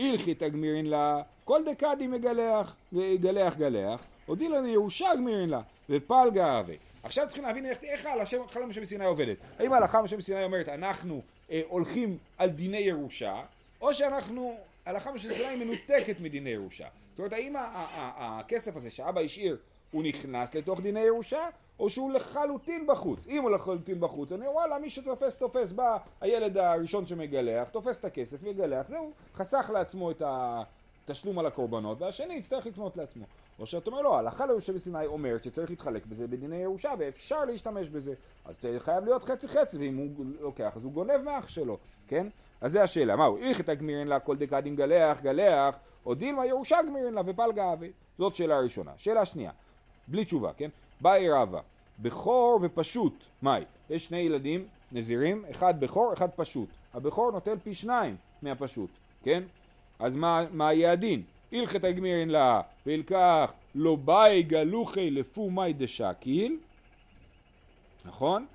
הלכי 0.09 0.33
תגמירין 0.35 0.85
לה, 0.85 1.21
כל 1.45 1.61
דקדי 1.65 2.07
מגלח, 2.07 2.75
גלח 2.93 3.57
גלח, 3.57 4.03
הודי 4.25 4.49
לנו 4.49 4.67
ירושה 4.67 5.15
גמירין 5.15 5.49
לה, 5.49 5.61
ופלגה 5.89 6.45
אהבה. 6.45 6.73
עכשיו 7.03 7.25
צריכים 7.27 7.43
להבין 7.43 7.65
איך, 7.65 7.83
איך 7.83 8.05
ההלכה 8.05 8.65
משה 8.65 8.81
מסיני 8.81 9.05
עובדת. 9.05 9.37
האם 9.59 9.73
ההלכה 9.73 10.01
משה 10.01 10.17
מסיני 10.17 10.43
אומרת 10.43 10.69
אנחנו 10.69 11.21
אה, 11.51 11.61
הולכים 11.67 12.17
על 12.37 12.49
דיני 12.49 12.77
ירושה, 12.77 13.41
או 13.81 13.93
שאנחנו, 13.93 14.57
ההלכה 14.85 15.11
משה 15.11 15.29
מסיני 15.29 15.65
מנותקת 15.65 16.19
מדיני 16.19 16.49
ירושה. 16.49 16.87
זאת 17.11 17.19
אומרת, 17.19 17.33
האם 17.33 17.55
הכסף 18.17 18.75
הזה 18.75 18.89
שאבא 18.89 19.21
השאיר 19.21 19.57
הוא 19.91 20.03
נכנס 20.03 20.55
לתוך 20.55 20.81
דיני 20.81 20.99
ירושה, 20.99 21.47
או 21.81 21.89
שהוא 21.89 22.11
לחלוטין 22.11 22.87
בחוץ. 22.87 23.27
אם 23.27 23.43
הוא 23.43 23.51
לחלוטין 23.51 23.99
בחוץ, 23.99 24.31
אני 24.31 24.47
אומר 24.47 24.57
וואלה, 24.57 24.79
מי 24.79 24.89
שתופס 24.89 25.35
תופס, 25.35 25.71
בא 25.71 25.97
הילד 26.21 26.57
הראשון 26.57 27.05
שמגלח, 27.05 27.69
תופס 27.69 27.99
את 27.99 28.05
הכסף, 28.05 28.43
מגלח, 28.43 28.87
זהו, 28.87 29.11
חסך 29.35 29.69
לעצמו 29.73 30.11
את 30.11 30.21
התשלום 30.25 31.39
על 31.39 31.45
הקורבנות, 31.45 32.01
והשני 32.01 32.33
יצטרך 32.33 32.65
לקנות 32.65 32.97
לעצמו. 32.97 33.25
או 33.59 33.65
שאתה 33.65 33.89
אומר 33.89 34.01
לא, 34.01 34.15
ההלכה 34.15 34.45
ליושב 34.45 34.73
בסיני 34.73 35.05
אומרת 35.05 35.43
שצריך 35.43 35.69
להתחלק 35.69 36.05
בזה 36.05 36.27
בדיני 36.27 36.55
ירושה, 36.55 36.93
ואפשר 36.99 37.45
להשתמש 37.45 37.89
בזה. 37.89 38.13
אז 38.45 38.61
זה 38.61 38.79
חייב 38.79 39.05
להיות 39.05 39.23
חצי 39.23 39.47
חצי, 39.47 39.77
ואם 39.77 39.97
הוא 39.97 40.25
לוקח, 40.39 40.71
אז 40.75 40.83
הוא 40.83 40.93
גונב 40.93 41.21
מאח 41.23 41.47
שלו, 41.47 41.77
כן? 42.07 42.27
אז 42.61 42.71
זה 42.71 42.83
השאלה, 42.83 43.15
מהו? 43.15 43.37
את 43.59 43.69
הגמירין 43.69 44.07
לה 44.07 44.19
כל 44.19 44.35
דקדים 44.35 44.75
גלח, 44.75 45.21
גלח, 45.21 45.75
או 46.05 46.13
דילמה 46.13 46.45
ירושה 46.45 46.77
גמירין 46.87 47.13
לה 47.13 47.21
ופלגה 47.25 47.73
אבי. 47.73 47.91
זאת 48.17 48.35
שאלה 48.35 48.59
ראשונה. 48.59 48.91
שאלה 48.97 49.25
שנייה. 49.25 49.51
בלי 50.07 50.25
תשובה, 50.25 50.53
כן? 50.57 50.69
באי 51.01 51.29
רבא, 51.29 51.59
בכור 52.01 52.59
ופשוט, 52.61 53.23
מאי? 53.41 53.63
יש 53.89 54.05
שני 54.05 54.17
ילדים 54.17 54.65
נזירים, 54.91 55.45
אחד 55.51 55.79
בכור, 55.79 56.13
אחד 56.13 56.29
פשוט. 56.35 56.69
הבכור 56.93 57.31
נוטל 57.31 57.57
פי 57.63 57.73
שניים 57.73 58.15
מהפשוט, 58.41 58.89
כן? 59.23 59.43
אז 59.99 60.15
מה, 60.15 60.45
מה 60.51 60.73
יהיה 60.73 60.91
הדין? 60.91 61.23
הלכת 61.51 61.83
הגמירין 61.83 62.29
לה, 62.29 62.61
וילקח 62.85 63.53
לא 63.75 63.95
באי 63.95 64.43
גלוחי 64.43 65.11
לפו 65.11 65.49
מאי 65.49 65.73
דשקיל, 65.73 66.57
נכון? 68.05 68.45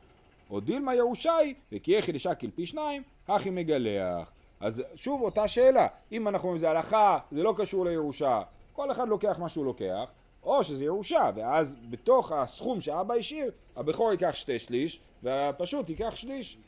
או 0.51 0.61
דילמה 0.61 0.95
ירושאי, 0.95 1.55
וכי 1.73 1.93
יחי 1.93 2.13
דשקיל 2.13 2.51
פי 2.55 2.67
שניים, 2.67 3.03
הכי 3.29 3.51
מגלח. 3.51 4.31
אז 4.61 4.83
שוב 4.95 5.23
אותה 5.23 5.49
שאלה, 5.49 5.87
אם 6.13 6.29
אנחנו 6.29 6.49
אומרים 6.49 6.59
זה 6.59 6.71
הלכה, 6.71 7.19
זה 7.31 7.43
לא 7.43 7.55
קשור 7.59 7.85
לירושה, 7.85 8.43
כל 8.73 8.93
אחד 8.93 9.09
לוקח 9.09 9.39
מה 9.39 9.49
שהוא 9.49 9.65
לוקח, 9.65 10.05
או 10.47 10.65
שזה 10.65 10.85
ירושה, 10.85 11.31
ואז 11.35 11.77
בתוך 11.91 12.33
הסכום 12.33 12.81
שאבא 12.81 13.15
השאיר, 13.15 13.51
הבכור 13.77 14.13
ייקח 14.13 14.35
שתי 14.35 14.59
שליש, 14.59 15.01
והפשוט 15.23 15.89
ייקח 15.89 16.17
שליש. 16.17 16.59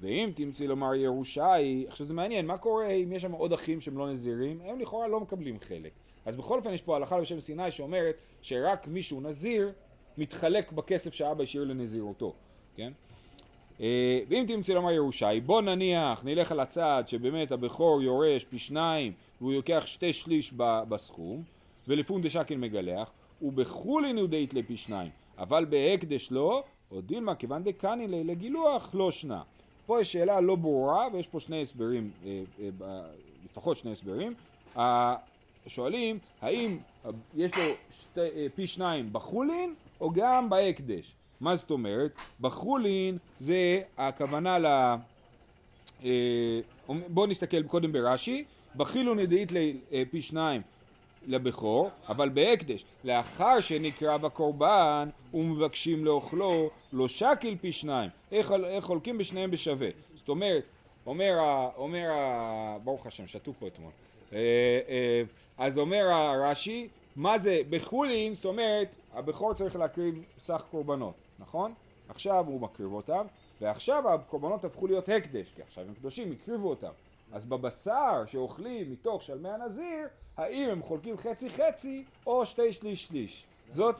ואם 0.00 0.30
תמצאי 0.34 0.66
לומר 0.66 0.94
ירושה 0.94 1.52
היא, 1.52 1.88
עכשיו 1.88 2.06
זה 2.06 2.14
מעניין, 2.14 2.46
מה 2.46 2.58
קורה 2.58 2.90
אם 2.90 3.12
יש 3.12 3.22
שם 3.22 3.32
עוד 3.32 3.52
אחים 3.52 3.80
שהם 3.80 3.98
לא 3.98 4.10
נזירים? 4.10 4.60
הם 4.64 4.80
לכאורה 4.80 5.08
לא 5.08 5.20
מקבלים 5.20 5.60
חלק. 5.60 5.92
אז 6.26 6.36
בכל 6.36 6.58
אופן 6.58 6.72
יש 6.72 6.82
פה 6.82 6.96
הלכה 6.96 7.20
בשם 7.20 7.40
סיני 7.40 7.70
שאומרת 7.70 8.16
שרק 8.42 8.86
מישהו 8.88 9.20
נזיר 9.20 9.72
מתחלק 10.18 10.72
בכסף 10.72 11.14
שאבא 11.14 11.42
השאיר 11.42 11.64
לנזירותו, 11.64 12.34
כן? 12.76 12.92
אה, 13.80 14.20
ואם 14.28 14.44
תמצא 14.48 14.72
לומר 14.72 14.92
ירושאי, 14.92 15.40
בוא 15.40 15.62
נניח, 15.62 16.24
נלך 16.24 16.52
על 16.52 16.60
הצד 16.60 17.04
שבאמת 17.06 17.52
הבכור 17.52 18.02
יורש 18.02 18.44
פי 18.44 18.58
שניים 18.58 19.12
והוא 19.40 19.52
יוקח 19.52 19.82
שתי 19.86 20.12
שליש 20.12 20.52
בסכום, 20.88 21.42
ולפון 21.88 22.22
דשקל 22.22 22.56
מגלח, 22.56 23.10
ובחולין 23.42 24.18
הוא 24.18 24.28
דאית 24.28 24.54
לפי 24.54 24.76
שניים, 24.76 25.10
אבל 25.38 25.64
בהקדש 25.64 26.32
לא, 26.32 26.64
או 26.90 27.00
דילמה 27.00 27.34
כיוון 27.34 27.62
דקני 27.64 28.24
לגילוח 28.24 28.94
לא 28.94 29.10
שנה. 29.10 29.42
פה 29.86 30.00
יש 30.00 30.12
שאלה 30.12 30.40
לא 30.40 30.56
ברורה 30.56 31.06
ויש 31.12 31.26
פה 31.26 31.40
שני 31.40 31.62
הסברים, 31.62 32.10
אה, 32.24 32.42
אה, 32.82 33.00
לפחות 33.44 33.76
שני 33.76 33.92
הסברים. 33.92 34.34
שואלים 35.66 36.18
האם 36.40 36.78
יש 37.34 37.52
לו 37.56 37.62
שתי, 37.90 38.20
אה, 38.20 38.46
פי 38.54 38.66
שניים 38.66 39.12
בחולין 39.12 39.74
או 40.00 40.10
גם 40.10 40.50
בהקדש. 40.50 41.12
מה 41.40 41.56
זאת 41.56 41.70
אומרת? 41.70 42.20
בחולין 42.40 43.18
זה 43.38 43.82
הכוונה 43.98 44.58
ל... 44.58 44.94
בואו 47.08 47.26
נסתכל 47.26 47.62
קודם 47.62 47.92
ברש"י, 47.92 48.44
בחילון 48.76 49.18
ידעית 49.18 49.52
לפי 49.90 50.22
שניים 50.22 50.62
לבכור, 51.26 51.90
אבל 52.08 52.28
בהקדש, 52.28 52.84
לאחר 53.04 53.60
שנקרב 53.60 54.24
הקורבן 54.24 55.08
ומבקשים 55.34 56.04
לאוכלו, 56.04 56.70
לא 56.92 57.08
שקיל 57.08 57.56
פי 57.60 57.72
שניים. 57.72 58.10
איך, 58.32 58.52
איך 58.64 58.84
חולקים 58.84 59.18
בשניהם 59.18 59.50
בשווה. 59.50 59.88
זאת 60.14 60.28
אומרת, 60.28 60.64
אומר, 61.06 61.34
אומר 61.76 62.10
ברוך 62.84 63.06
השם, 63.06 63.26
שתו 63.26 63.52
פה 63.58 63.66
אתמול. 63.66 63.90
אה, 64.32 64.38
אה, 64.88 65.22
אז 65.58 65.78
אומר 65.78 66.04
הרש"י, 66.04 66.88
מה 67.16 67.38
זה 67.38 67.60
בחולין, 67.70 68.34
זאת 68.34 68.44
אומרת, 68.44 68.96
הבכור 69.14 69.54
צריך 69.54 69.76
להקריב 69.76 70.24
סך 70.38 70.62
קורבנות, 70.70 71.14
נכון? 71.38 71.74
עכשיו 72.08 72.44
הוא 72.46 72.60
מקריב 72.60 72.92
אותם, 72.92 73.26
ועכשיו 73.60 74.08
הקורבנות 74.08 74.64
הפכו 74.64 74.86
להיות 74.86 75.08
הקדש, 75.08 75.52
כי 75.56 75.62
עכשיו 75.62 75.84
הם 75.88 75.94
קדושים, 75.94 76.32
הקריבו 76.32 76.70
אותם. 76.70 76.90
אז 77.32 77.46
בבשר 77.46 78.24
שאוכלים 78.26 78.92
מתוך 78.92 79.22
שלמי 79.22 79.48
הנזיר, 79.48 80.06
האם 80.36 80.68
הם 80.70 80.82
חולקים 80.82 81.16
חצי 81.16 81.50
חצי 81.50 82.04
או 82.26 82.46
שתי 82.46 82.72
שליש 82.72 83.06
שליש. 83.06 83.44
זאת, 83.72 83.96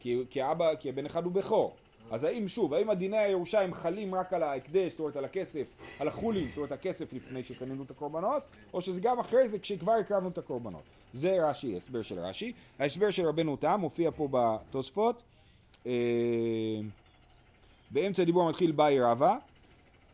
כי, 0.00 0.22
כי, 0.30 0.50
אבא, 0.50 0.74
כי 0.74 0.88
הבן 0.88 1.06
אחד 1.06 1.24
הוא 1.24 1.32
בכור. 1.32 1.74
אז 2.10 2.24
האם 2.24 2.48
שוב, 2.48 2.74
האם 2.74 2.90
הדיני 2.90 3.18
הירושה 3.18 3.60
הם 3.60 3.74
חלים 3.74 4.14
רק 4.14 4.32
על 4.32 4.42
ההקדש, 4.42 4.90
זאת 4.90 5.00
אומרת 5.00 5.16
על 5.16 5.24
הכסף, 5.24 5.74
על 5.98 6.08
החולין, 6.08 6.48
זאת 6.48 6.56
אומרת 6.56 6.72
הכסף 6.72 7.12
לפני 7.12 7.44
שקנינו 7.44 7.82
את 7.82 7.90
הקורבנות, 7.90 8.42
או 8.74 8.80
שזה 8.80 9.00
גם 9.00 9.18
אחרי 9.18 9.48
זה 9.48 9.58
כשכבר 9.58 9.92
הקרבנו 9.92 10.28
את 10.28 10.38
הקורבנות. 10.38 10.82
זה 11.12 11.48
רש"י, 11.48 11.76
הסבר 11.76 12.02
של 12.02 12.18
רש"י. 12.18 12.52
ההסבר 12.78 13.10
של 13.10 13.26
רבנו 13.26 13.56
תם 13.56 13.80
מופיע 13.80 14.10
פה 14.10 14.28
בתוספות. 14.30 15.22
אה, 15.86 15.92
באמצע 17.90 18.22
הדיבור 18.22 18.48
מתחיל 18.48 18.72
באי 18.72 19.00
רבא, 19.00 19.36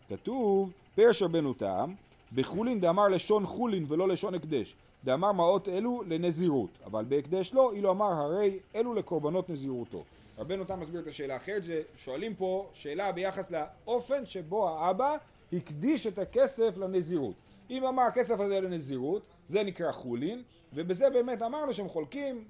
כתוב 0.09 0.71
פרש 0.95 1.23
רבנו 1.23 1.55
תם 1.55 1.95
בחולין 2.35 2.81
דאמר 2.81 3.09
לשון 3.09 3.47
חולין 3.47 3.85
ולא 3.89 4.09
לשון 4.09 4.35
הקדש. 4.35 4.75
דאמר 5.05 5.33
מעות 5.33 5.69
אלו 5.69 6.03
לנזירות, 6.07 6.71
אבל 6.85 7.05
בהקדש 7.05 7.55
לא, 7.55 7.73
אילו 7.73 7.91
אמר 7.91 8.13
הרי 8.13 8.59
אלו 8.75 8.95
לקורבנות 8.95 9.51
נזירותו. 9.51 10.05
רבנו 10.39 10.65
תם 10.65 10.81
מסביר 10.81 11.01
את 11.01 11.07
השאלה 11.07 11.35
האחרת, 11.35 11.63
שואלים 11.97 12.35
פה 12.35 12.69
שאלה 12.75 13.13
ביחס 13.13 13.51
לאופן 13.51 14.27
שבו 14.27 14.69
האבא 14.69 15.17
הקדיש 15.53 16.07
את 16.07 16.19
הכסף 16.19 16.79
לנזירות. 16.79 17.35
אם 17.71 17.85
אמר 17.85 18.03
הכסף 18.03 18.41
הזה 18.41 18.61
לנזירות, 18.61 19.23
זה 19.49 19.63
נקרא 19.63 19.93
חולין, 19.93 20.43
ובזה 20.75 21.11
באמת 21.11 21.43
אמרנו 21.43 21.75
שהם 21.75 21.89
חולקים 21.89 22.45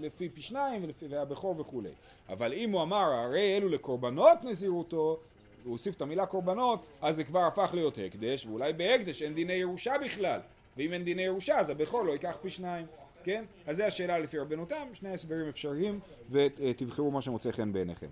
לפי 0.00 0.28
פי 0.28 0.40
שניים 0.40 0.84
והבכור 1.10 1.60
וכולי. 1.60 1.90
אבל 2.28 2.52
אם 2.52 2.70
הוא 2.70 2.82
אמר 2.82 3.12
הרי 3.12 3.56
אלו 3.56 3.68
לקורבנות 3.68 4.44
נזירותו, 4.44 5.18
הוא 5.64 5.72
הוסיף 5.72 5.96
את 5.96 6.02
המילה 6.02 6.26
קורבנות, 6.26 6.80
אז 7.02 7.16
זה 7.16 7.24
כבר 7.24 7.44
הפך 7.44 7.70
להיות 7.74 7.98
הקדש, 8.06 8.46
ואולי 8.46 8.72
בהקדש 8.72 9.22
אין 9.22 9.34
דיני 9.34 9.52
ירושה 9.52 9.94
בכלל. 10.04 10.40
ואם 10.76 10.92
אין 10.92 11.04
דיני 11.04 11.22
ירושה 11.22 11.58
אז 11.58 11.70
הבכור 11.70 12.04
לא 12.04 12.12
ייקח 12.12 12.38
פי 12.42 12.50
שניים, 12.50 12.86
כן? 13.24 13.44
אז 13.66 13.76
זו 13.76 13.84
השאלה 13.84 14.18
לפי 14.18 14.38
רבנו 14.38 14.66
תם, 14.66 14.86
שני 14.92 15.12
הסברים 15.12 15.48
אפשריים 15.48 16.00
ותבחרו 16.30 17.10
מה 17.10 17.22
שמוצא 17.22 17.52
חן 17.52 17.72
בעיניכם. 17.72 18.06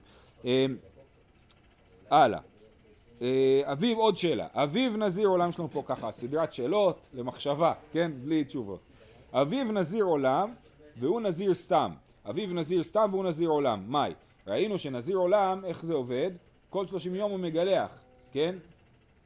אה, 0.45 0.67
הלאה. 2.11 2.41
אה, 3.23 3.63
אביב, 3.65 3.99
עוד 3.99 4.17
שאלה. 4.17 4.47
אביב 4.55 4.97
נזיר 4.97 5.29
עולם 5.29 5.53
שלנו 5.53 5.71
פה 5.71 5.83
ככה, 5.87 6.11
סדרת 6.11 6.53
שאלות 6.53 7.09
למחשבה, 7.15 7.73
כן? 7.93 8.13
בלי 8.25 8.45
תשובות. 8.45 8.81
אביב 9.33 9.71
נזיר 9.71 10.05
עולם 10.05 10.55
והוא 10.97 11.21
נזיר 11.21 11.55
סתם. 11.55 11.91
אביב 12.31 12.53
נזיר 12.53 12.83
סתם 12.83 13.09
והוא 13.13 13.25
נזיר 13.25 13.49
עולם. 13.49 13.85
מאי? 13.89 14.13
ראינו 14.47 14.79
שנזיר 14.79 15.17
עולם, 15.17 15.65
איך 15.65 15.85
זה 15.85 15.95
עובד? 15.95 16.31
כל 16.71 16.87
שלושים 16.87 17.15
יום 17.15 17.31
הוא 17.31 17.39
מגלח, 17.39 18.03
כן? 18.33 18.55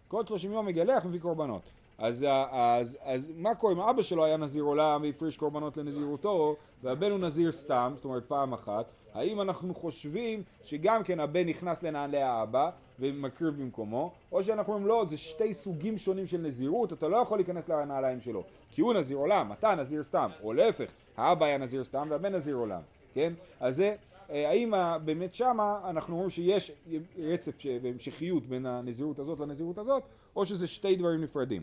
כל 0.09 0.27
שלושים 0.27 0.53
יום 0.53 0.67
מגלח 0.67 1.05
מביא 1.05 1.21
קורבנות. 1.21 1.63
אז, 1.99 2.27
אז, 2.51 2.99
אז 3.03 3.33
מה 3.37 3.55
קורה 3.55 3.73
אם 3.73 3.81
אבא 3.81 4.03
שלו 4.03 4.25
היה 4.25 4.37
נזיר 4.37 4.63
עולם 4.63 5.03
והפריש 5.03 5.37
קורבנות 5.37 5.77
לנזירותו 5.77 6.57
והבן 6.83 7.11
הוא 7.11 7.19
נזיר 7.19 7.53
סתם, 7.53 7.93
זאת 7.97 8.05
אומרת 8.05 8.25
פעם 8.29 8.53
אחת, 8.53 8.87
האם 9.15 9.41
אנחנו 9.41 9.75
חושבים 9.75 10.43
שגם 10.63 11.03
כן 11.03 11.21
הבן 11.21 11.49
נכנס 11.49 11.83
לנעלי 11.83 12.23
האבא 12.23 12.71
ומקריב 12.99 13.55
במקומו, 13.55 14.13
או 14.33 14.43
שאנחנו 14.43 14.73
אומרים 14.73 14.89
לא, 14.89 15.05
זה 15.05 15.17
שתי 15.17 15.55
סוגים 15.55 15.99
שונים 15.99 16.27
של 16.27 16.39
נזירות, 16.39 16.93
אתה 16.93 17.09
לא 17.09 17.17
יכול 17.17 17.39
להיכנס 17.39 17.69
לנעליים 17.69 18.21
שלו, 18.21 18.43
כי 18.71 18.81
הוא 18.81 18.95
נזיר 18.95 19.17
עולם, 19.17 19.53
אתה 19.53 19.75
נזיר 19.75 20.03
סתם, 20.03 20.31
או 20.43 20.53
להפך, 20.53 20.91
האבא 21.17 21.47
היה 21.47 21.59
נזיר 21.59 21.85
סתם 21.85 22.07
והבן 22.11 22.35
נזיר 22.35 22.57
עולם, 22.57 22.81
כן? 23.15 23.33
אז 23.61 23.77
זה, 23.77 23.95
אה, 24.31 24.49
האם 24.49 24.73
באמת 25.05 25.35
שמה 25.35 25.81
אנחנו 25.91 26.15
אומרים 26.15 26.31
שיש 26.31 26.73
רצף 27.19 27.53
והמשכיות 27.83 28.47
בין 28.47 28.67
הנזירות 28.67 29.19
הזאת 29.19 29.41
לנזירות 29.41 29.79
הזאת, 29.79 30.03
או 30.37 30.45
שזה 30.45 30.67
שתי 30.67 30.97
דברים 30.97 31.21
נפרדים. 31.21 31.63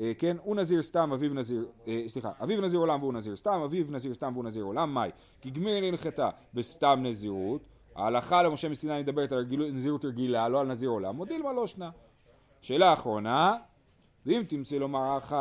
אה, 0.00 0.12
כן, 0.18 0.36
הוא 0.42 0.56
נזיר 0.56 0.82
סתם, 0.82 1.12
אביו 1.12 1.34
נזיר, 1.34 1.66
אה, 1.88 2.04
סליחה, 2.06 2.30
אביו 2.42 2.60
נזיר 2.60 2.80
עולם 2.80 3.02
והוא 3.02 3.12
נזיר 3.12 3.36
סתם, 3.36 3.60
אביו 3.64 3.84
נזיר 3.90 4.14
סתם 4.14 4.32
והוא 4.34 4.44
נזיר 4.44 4.64
עולם, 4.64 4.94
מאי? 4.94 5.10
כי 5.40 5.50
גמיר 5.50 5.80
ננחתה 5.80 6.30
בסתם 6.54 7.00
נזירות, 7.02 7.62
ההלכה 7.96 8.42
למשה 8.42 8.68
מסיני 8.68 9.00
מדברת 9.00 9.32
על 9.32 9.46
נזירות 9.72 10.04
רגילה, 10.04 10.48
לא 10.48 10.60
על 10.60 10.66
נזיר 10.66 10.88
עולם, 10.88 11.16
מודילמה 11.16 11.52
לא 11.52 11.66
שנה. 11.66 11.90
שאלה 12.60 12.92
אחרונה, 12.92 13.56
ואם 14.26 14.42
תמצא 14.48 14.76
לומר 14.76 15.16
לך 15.16 15.36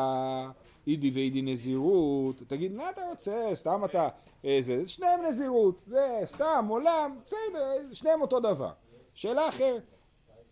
אידי 0.87 1.11
ואידי 1.11 1.41
נזירות, 1.41 2.41
תגיד 2.47 2.77
מה 2.77 2.89
אתה 2.89 3.01
רוצה, 3.09 3.49
סתם 3.53 3.85
אתה, 3.85 4.07
איזה, 4.43 4.87
שניהם 4.87 5.19
נזירות, 5.29 5.81
זה 5.87 6.19
סתם 6.25 6.65
עולם, 6.69 7.15
בסדר, 7.25 7.93
שניהם 7.93 8.21
אותו 8.21 8.39
דבר. 8.39 8.71
שאלה 9.13 9.49
אחרת, 9.49 9.83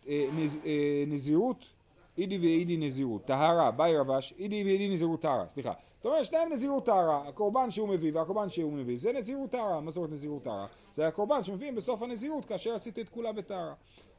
אה, 0.08 0.28
נז, 0.34 0.60
נזירות 1.08 1.75
אידי 2.18 2.38
ואידי 2.38 2.78
נזירות, 2.78 3.26
טהרה, 3.26 3.72
באי 3.72 3.98
רבש, 3.98 4.34
אידי 4.40 4.64
ואידי 4.64 4.90
נזירות 4.90 5.22
טהרה, 5.22 5.50
סליחה. 5.50 5.74
זאת 5.98 6.06
אומרת, 6.06 6.26
שניהם 6.26 6.54
נזירות 6.54 6.86
טהרה, 6.86 7.28
הקורבן 7.28 7.72
שהוא 7.72 7.90
מביא 7.90 8.12
והקורבן 8.14 8.50
שהוא 8.50 8.74
מביא, 8.74 8.98
זה 8.98 9.12
נזירות 9.12 9.50
טהרה, 9.50 9.82
מסורת 9.82 10.12
נזירות 10.12 10.44
טהרה. 10.44 10.68
זה 10.94 11.08
הקורבן 11.08 11.44
שמביאים 11.44 11.76
בסוף 11.76 12.02
הנזירות 12.02 12.46
כאשר 12.46 12.76
עשית 12.76 13.00
את 13.00 13.10
כולה 13.10 13.32
בטהרה. 13.32 13.74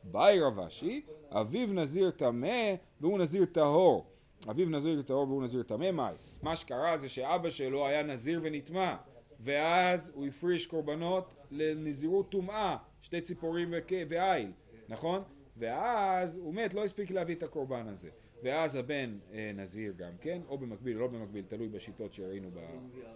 באי 0.05 0.41
רבשי, 0.41 1.01
אביו 1.31 1.69
נזיר 1.73 2.11
טמא 2.11 2.75
והוא 3.01 3.19
נזיר 3.19 3.45
טהור. 3.45 4.07
אביו 4.51 4.71
נזיר 4.71 5.03
טהור 5.03 5.29
והוא 5.29 5.43
נזיר 5.43 5.63
טמא, 5.63 5.91
מאי? 5.91 6.15
מה 6.43 6.57
שקרה 6.57 6.97
זה 6.97 7.09
שאבא 7.09 7.51
שלו 7.51 7.87
היה 7.87 8.03
נזיר 8.03 8.41
ונטמא, 8.43 8.95
ואז 9.41 10.13
הוא 10.15 10.27
הפריש 10.27 10.67
קורבנות 10.67 11.35
לנזירות 11.51 12.29
טומאה, 12.31 12.77
שתי 13.03 13.21
ציפורים 13.21 13.75
ועיל, 14.09 14.53
נכון? 14.89 15.23
ואז 15.59 16.37
הוא 16.37 16.55
מת, 16.55 16.75
לא 16.75 16.85
הספיק 16.85 17.11
להביא 17.11 17.35
את 17.35 17.43
הקורבן 17.43 17.89
הזה. 17.89 18.09
ואז 18.43 18.77
הבן 18.77 19.19
אה, 19.33 19.51
נזיר 19.55 19.93
גם 19.97 20.13
כן, 20.21 20.41
או 20.49 20.59
במקביל 20.59 20.97
לא 20.97 21.07
במקביל, 21.07 21.45
תלוי 21.49 21.69
בשיטות 21.69 22.13
שראינו 22.13 22.49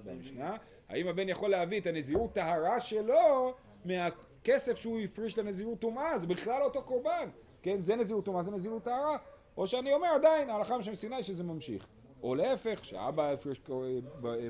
במשנה. 0.05 0.57
האם 0.89 1.09
הבן 1.09 1.29
יכול 1.29 1.51
להביא 1.51 1.81
את 1.81 1.87
הנזירות 1.87 2.33
טהרה 2.33 2.81
שלו 2.81 3.55
מהכסף 3.85 4.77
שהוא 4.77 5.01
הפריש 5.01 5.39
לנזירות 5.39 5.81
טומאה, 5.81 6.19
זה 6.19 6.27
בכלל 6.27 6.63
אותו 6.63 6.83
קורבן. 6.83 7.29
כן, 7.63 7.83
זה 7.83 7.97
נזירות 7.97 8.25
טומאה, 8.25 8.43
זה 8.43 8.51
נזירות 8.51 8.85
טהרה. 8.85 9.17
או 9.57 9.67
שאני 9.67 9.93
אומר 9.93 10.09
עדיין, 10.09 10.51
ההלכה 10.51 10.79
משם 10.79 10.95
סיני 10.95 11.23
שזה 11.23 11.45
ממשיך. 11.45 11.87
או 12.23 12.35
להפך, 12.35 12.85
שאבא 12.85 13.33
הפריש 13.33 13.61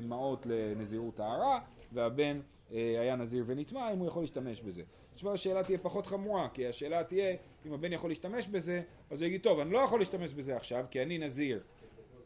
מעות 0.01 0.45
לנזירות 0.45 1.15
טהרה, 1.15 1.59
והבן 1.91 2.39
אה, 2.71 2.95
היה 2.99 3.15
נזיר 3.15 3.43
ונטמע, 3.47 3.93
אם 3.93 3.99
הוא 3.99 4.07
יכול 4.07 4.23
להשתמש 4.23 4.61
בזה. 4.61 4.83
עכשיו 5.13 5.33
השאלה 5.33 5.63
תהיה 5.63 5.77
פחות 5.77 6.07
חמורה, 6.07 6.49
כי 6.53 6.67
השאלה 6.67 7.03
תהיה, 7.03 7.35
אם 7.65 7.73
הבן 7.73 7.93
יכול 7.93 8.09
להשתמש 8.09 8.47
בזה, 8.47 8.81
אז 9.09 9.21
הוא 9.21 9.27
יגיד, 9.27 9.41
טוב, 9.41 9.59
אני 9.59 9.71
לא 9.71 9.79
יכול 9.79 9.99
להשתמש 9.99 10.33
בזה 10.33 10.55
עכשיו, 10.55 10.85
כי 10.91 11.01
אני 11.01 11.17
נזיר 11.17 11.63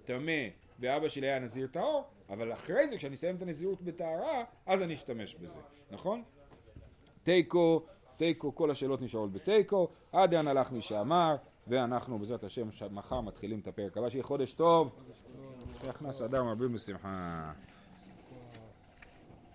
טמא, 0.06 0.48
ואבא 0.80 1.08
שלי 1.08 1.28
היה 1.28 1.40
נזיר 1.40 1.68
טהור, 1.68 2.04
אבל 2.30 2.54
אחרי 2.54 2.88
זה, 2.88 2.98
כשאני 2.98 3.16
אסיים 3.16 3.36
את 3.36 3.42
הנזירות 3.42 3.82
בטהרה, 3.82 4.44
אז 4.66 4.82
אני 4.82 4.94
אשתמש 4.94 5.36
בזה, 5.36 5.60
נכון? 5.92 6.24
תיקו, 7.24 7.82
תיקו, 8.18 8.56
כל 8.56 8.72
השאלות 8.72 9.02
נשארות 9.02 9.32
בתיקו, 9.34 9.88
עד 10.12 10.34
לאן 10.34 10.48
הלך 10.48 10.72
מי 10.72 10.82
שאמר, 10.82 11.36
ואנחנו 11.68 12.20
בעזרת 12.20 12.44
השם 12.44 12.70
מחר 12.92 13.22
מתחילים 13.22 13.60
את 13.60 13.68
הפרק 13.68 13.98
הבא, 13.98 14.10
שיהיה 14.10 14.24
חודש 14.24 14.54
טוב, 14.54 14.96
הכנס 15.88 16.22
אדם 16.22 16.48
רבים 16.48 16.74
בשמחה. 16.74 17.52